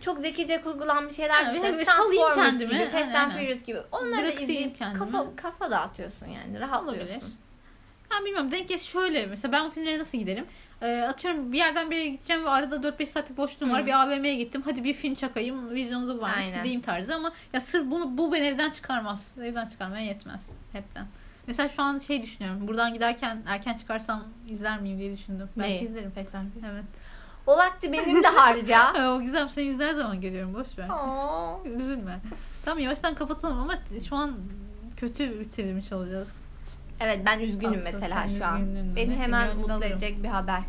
[0.00, 3.32] çok zekice kurgulanmış şeyler Evet, işte evet, Transformers gibi, Fast and.
[3.32, 3.78] Furious gibi.
[3.92, 4.98] Onları da izleyip kendimi.
[4.98, 6.60] kafa, kafa dağıtıyorsun yani.
[6.60, 7.14] Rahatlıyorsun.
[7.14, 7.49] Olabilir.
[8.10, 8.52] Ben bilmiyorum.
[8.52, 9.26] Denk geç şöyle.
[9.26, 10.46] Mesela ben o filmlere nasıl giderim?
[10.82, 13.72] Ee, atıyorum bir yerden bir yere gideceğim ve arada 4-5 saatlik boşluğum Hı.
[13.72, 13.86] var.
[13.86, 14.62] Bir AVM'ye gittim.
[14.64, 15.70] Hadi bir film çakayım.
[15.70, 16.46] Vizyonu da varmış.
[16.46, 16.58] Aynen.
[16.58, 19.34] Gideyim tarzı ama ya sırf bunu, bu beni evden çıkarmaz.
[19.42, 20.46] Evden çıkarmaya yetmez.
[20.72, 21.06] Hepten.
[21.46, 22.68] Mesela şu an şey düşünüyorum.
[22.68, 25.48] Buradan giderken erken çıkarsam izler miyim diye düşündüm.
[25.56, 25.88] Belki Neyi?
[25.88, 26.10] izlerim.
[26.10, 26.30] Furious.
[26.70, 26.84] Evet.
[27.46, 28.78] O vakti benimle harca.
[28.78, 30.88] Ha, o güzel seni yüzler zaman görüyorum boş ver.
[31.78, 32.18] Üzülme.
[32.64, 33.74] Tamam yavaştan kapatalım ama
[34.08, 34.34] şu an
[34.96, 36.34] kötü bitirmiş olacağız.
[37.00, 38.60] Evet ben üzgünüm Aslında mesela şu an.
[38.60, 38.96] üzgünün.
[38.96, 39.92] Beni Neyse, hemen mutlu alırım.
[39.92, 40.60] edecek bir haber.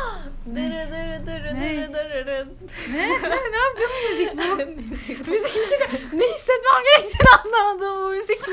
[0.54, 1.88] Dırı dırı dırı Ne?
[1.92, 2.48] dırı dırı.
[2.92, 3.08] ne?
[3.52, 5.30] ne yapıyorsun müzik bu?
[5.30, 8.52] müzik içinde ne hissetmem gerektiğini anlamadım bu müzikle.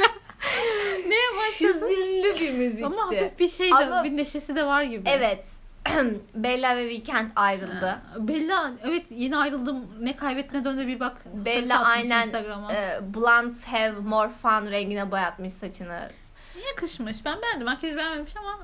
[1.10, 1.90] Neye başladın?
[1.90, 2.86] Hüzünlü bir müzikti.
[2.86, 5.10] Ama hafif bir şey de, Ama- bir neşesi de var gibi.
[5.10, 5.44] Evet.
[6.36, 8.00] Bella ve Weekend ayrıldı.
[8.18, 9.86] Bella evet yeni ayrıldım.
[10.00, 11.18] Ne kaybettiğine döndü bir bak.
[11.34, 12.28] Bella aynen
[12.72, 16.10] e, blondes have more fun rengine boyatmış saçını.
[16.58, 17.26] Niye kışmış?
[17.26, 17.68] Ben beğendim.
[17.68, 18.60] Herkes beğenmemiş ama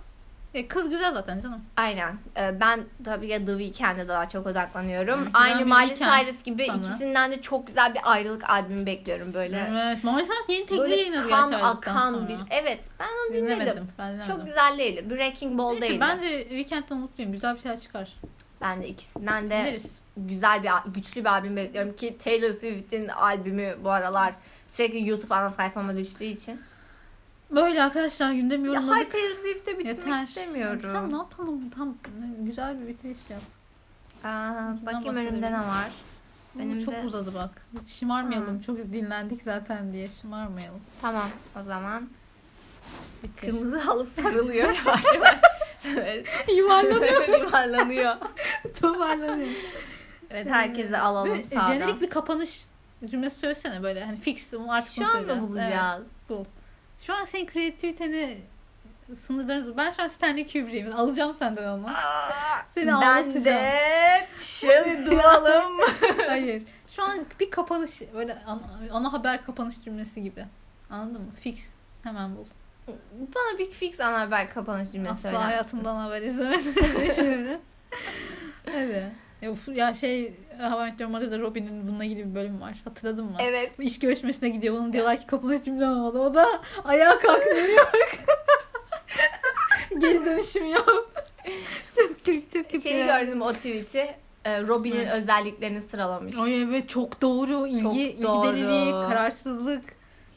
[0.54, 1.62] e, kız güzel zaten canım.
[1.78, 2.18] Aynen.
[2.38, 5.20] E, ben tabii ki The Weeknd'e daha çok odaklanıyorum.
[5.24, 6.78] Evet, Aynı Miley Cyrus gibi sana.
[6.78, 9.68] ikisinden de çok güzel bir ayrılık albümü bekliyorum böyle.
[9.72, 10.04] Evet.
[10.04, 12.28] Mama Sars yeni tekli yayınladı kan akan sonra.
[12.28, 12.38] bir.
[12.50, 13.56] Evet ben onu dinledim.
[13.60, 13.88] Dinlemedim.
[14.00, 14.36] Ben dinlemedim.
[14.36, 15.10] Çok güzel değil.
[15.10, 16.00] Breaking Ball değil.
[16.02, 17.32] ben de Weekend'den mutluyum.
[17.32, 18.14] Güzel bir şeyler çıkar.
[18.62, 19.92] Ben de ikisinden de Dinleriz.
[20.18, 24.34] güzel bir güçlü bir albüm bekliyorum ki Taylor Swift'in albümü bu aralar
[24.74, 26.62] sürekli YouTube ana sayfama düştüğü için.
[27.56, 29.12] Böyle arkadaşlar Ya hayır yorumladık.
[29.12, 30.24] Taylor Swift'e bitirmek Yeter.
[30.28, 31.12] İstemiyorum.
[31.14, 31.70] ne yapalım?
[31.70, 31.96] Tam
[32.40, 33.42] güzel bir bitiriş yap.
[34.24, 34.28] Aa,
[34.86, 35.28] bakayım bahsedelim.
[35.34, 35.90] önümde ne var.
[36.56, 37.50] Benim çok de- uzadı bak.
[37.82, 38.62] Hiç Şımarmayalım.
[38.62, 40.82] Çok dinlendik zaten diye şımarmayalım.
[41.02, 41.30] Tamam
[41.60, 42.10] o zaman.
[43.24, 43.48] Bitir.
[43.52, 45.40] Kırmızı halı sarılıyor yavaş yavaş.
[45.86, 46.28] evet.
[46.58, 47.28] Yuvarlanıyor.
[47.40, 48.16] Yuvarlanıyor.
[48.82, 49.50] Toparlanıyor.
[50.30, 51.74] Evet herkese alalım Böyle sağdan.
[51.74, 52.66] Jenerik bir kapanış
[53.12, 54.06] cümlesi söylesene böyle.
[54.06, 56.02] Hani fix bunu artık Şu anda bulacağız.
[56.02, 56.46] Evet, bul.
[57.06, 58.38] Şu an senin kreativiteni
[59.28, 59.78] sınırlarınız.
[59.78, 60.96] Ben şu an Stanley Kubrick'im.
[60.96, 61.90] Alacağım senden onu.
[62.76, 64.22] Seni ben de
[65.12, 65.72] dualım.
[66.28, 66.64] Hayır.
[66.96, 70.46] Şu an bir kapanış böyle ana, ana haber kapanış cümlesi gibi.
[70.90, 71.32] Anladın mı?
[71.42, 71.70] Fix.
[72.04, 72.46] Hemen bul.
[73.36, 75.50] Bana bir fix ana haber kapanış cümlesi Asla söyler misin?
[75.50, 76.76] hayatımdan haber izlemedim.
[77.10, 77.62] düşünüyorum.
[78.68, 79.12] evet.
[79.44, 82.82] Ya, uf- ya şey Hava Met Your Mother'da Robin'in bununla ilgili bir bölüm var.
[82.84, 83.36] Hatırladın mı?
[83.40, 83.72] Evet.
[83.80, 84.76] İş görüşmesine gidiyor.
[84.76, 86.22] Bunun diyorlar ki kapanış cümle olmalı.
[86.22, 86.48] O da
[86.84, 88.20] ayağa kalk New York.
[90.02, 90.90] Geri dönüşüm yap.
[91.96, 92.82] çok çok çok kötü.
[92.82, 93.22] Şeyi ya.
[93.22, 94.16] gördüm o tweet'i.
[94.46, 96.38] Ee, Robin'in özelliklerini sıralamış.
[96.38, 97.68] Ay evet çok doğru.
[97.68, 98.48] İlgi, Çok ilgi doğru.
[98.48, 99.84] deliliği, kararsızlık.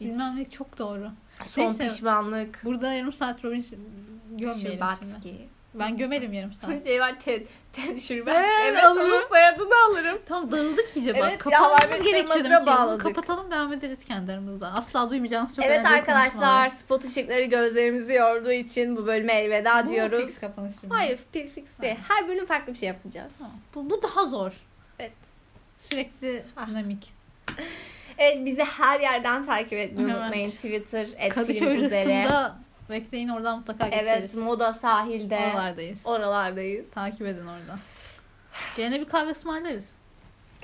[0.01, 1.11] Bilmem ne çok doğru.
[1.55, 1.87] Son Neyse.
[1.89, 2.61] pişmanlık.
[2.65, 3.67] Burada yarım saat Robin
[4.31, 5.49] gömmeyelim şimdi.
[5.79, 6.85] Ben gömerim yarım saat.
[6.85, 7.47] Şey var Ted.
[7.73, 8.37] Ted Şubat.
[8.37, 9.07] Evet, Evet, alırım.
[9.13, 10.19] onun soyadını alırım.
[10.29, 11.29] Tam dağıldık iyice bak.
[11.29, 12.67] Evet, Kapatmamız Meteor gerekiyor Mother'a demek ki.
[12.67, 13.03] Bunu bağladık.
[13.03, 14.67] Kapatalım devam ederiz kendi aramızda.
[14.73, 20.27] Asla duymayacağınız çok evet arkadaşlar spot ışıkları gözlerimizi yorduğu için bu bölüme elveda Bu diyoruz.
[20.27, 20.95] fix kapanış cümle?
[20.95, 21.97] Hayır fix fix değil.
[22.09, 23.33] Her bölüm farklı bir şey yapacağız.
[23.39, 23.55] Tamam.
[23.75, 24.53] Bu, bu daha zor.
[24.99, 25.13] Evet.
[25.77, 26.67] Sürekli Ah.
[26.69, 27.13] dinamik.
[28.19, 30.17] Evet bizi her yerden takip etmeyi Evet.
[30.21, 30.51] unutmayın.
[30.51, 32.27] Twitter, et Kadıköy üzere.
[32.91, 34.35] Bekleyin oradan mutlaka Evet geçeriz.
[34.35, 35.37] moda sahilde.
[35.39, 36.07] Oralardayız.
[36.07, 36.91] Oralardayız.
[36.91, 37.79] Takip edin orada.
[38.77, 39.93] Gene bir kahve ısmarlarız.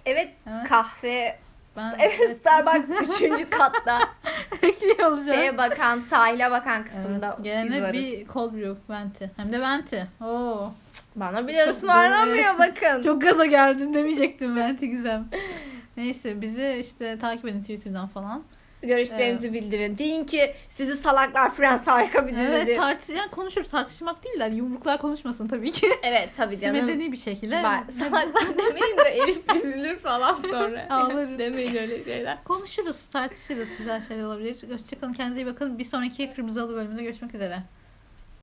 [0.07, 0.69] Evet Evet.
[0.69, 1.39] kahve.
[1.77, 3.51] Ben Evet Starbucks 3.
[3.51, 3.99] katta.
[4.63, 5.39] bekliyor olacağız.
[5.39, 6.93] Şeye bakan, sahile bakan Evet.
[6.93, 9.31] kısımda biz Gene bir cold brew venti.
[9.37, 10.07] Hem de venti.
[10.25, 10.73] Oo.
[11.17, 13.03] Bana bile Çok ısmarlamıyor böyle- bakın.
[13.03, 15.21] Çok gaza geldim demeyecektim venti güzel.
[15.97, 18.43] Neyse bizi işte takip edin Twitter'dan falan.
[18.83, 19.99] Görüşlerinizi bildirin.
[19.99, 22.77] Deyin ki sizi salaklar Friends harika bir Evet dizidir.
[22.77, 25.87] tartış yani konuşuruz tartışmak değil de hani yumruklar konuşmasın tabii ki.
[26.03, 26.87] Evet tabii canım.
[26.87, 27.57] Medeni bir şekilde.
[27.59, 27.81] Kibar.
[27.99, 30.87] Salaklar demeyin de Elif üzülür falan sonra.
[30.91, 31.39] Ağlarım.
[31.39, 32.45] demeyin öyle şeyler.
[32.45, 33.69] Konuşuruz, tartışırız.
[33.79, 34.57] Güzel şeyler olabilir.
[34.73, 35.79] Hoşçakalın, kendinize iyi bakın.
[35.79, 37.59] Bir sonraki Kırmızı Halı bölümünde görüşmek üzere.